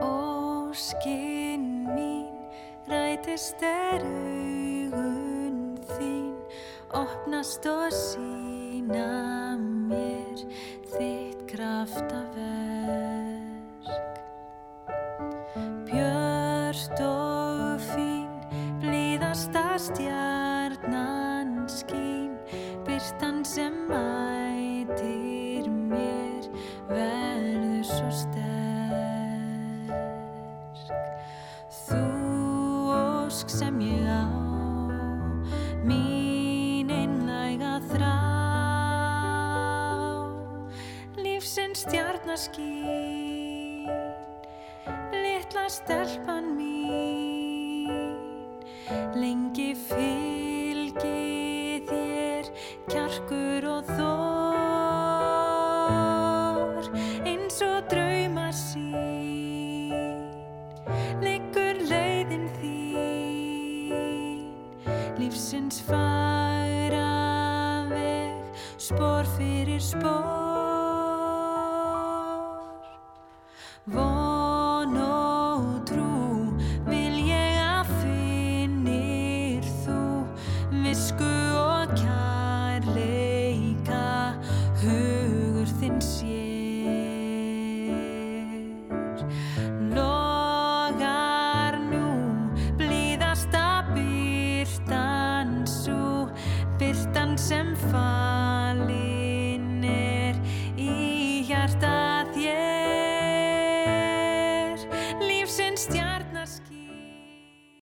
Óskin 0.00 1.88
mín 1.94 2.32
rætist 2.88 3.62
er 3.62 4.00
augun 4.04 5.76
þín 5.96 6.36
opnast 6.92 7.66
og 7.68 7.92
sína 7.92 9.56
mér 9.88 10.46
þitt 10.94 11.44
kraftaverk 11.50 12.57
stjarnan 19.78 21.68
skín 21.70 22.34
byrtan 22.86 23.44
sem 23.46 23.74
mætir 23.86 25.68
mér 25.70 26.48
verður 26.90 27.84
svo 27.86 28.10
sterk. 28.10 29.94
Þú 31.86 32.02
ósk 32.96 33.54
sem 33.54 33.78
ég 33.86 34.10
á 34.10 34.26
mín 35.86 36.90
einlæga 36.90 37.78
þrá. 37.92 38.18
Lífsins 41.22 41.86
stjarnaskín 41.86 43.86
litla 45.14 45.70
stelpan 45.70 46.56
mín 46.58 47.27
lengi 49.18 49.74
fylgi 49.76 51.82
þér 51.88 52.44
kjarkur 52.88 53.64
og 53.68 53.84
þór 53.92 54.08
eins 57.28 57.58
og 57.66 57.84
draumar 57.92 58.54
sín 58.56 60.24
liggur 61.24 61.76
leiðin 61.90 62.46
þín. 62.58 64.44
Lífsins 65.20 65.78
færa 65.84 67.12
veg 67.92 68.40
spór 68.80 69.24
fyrir 69.36 69.82
spór 69.82 70.47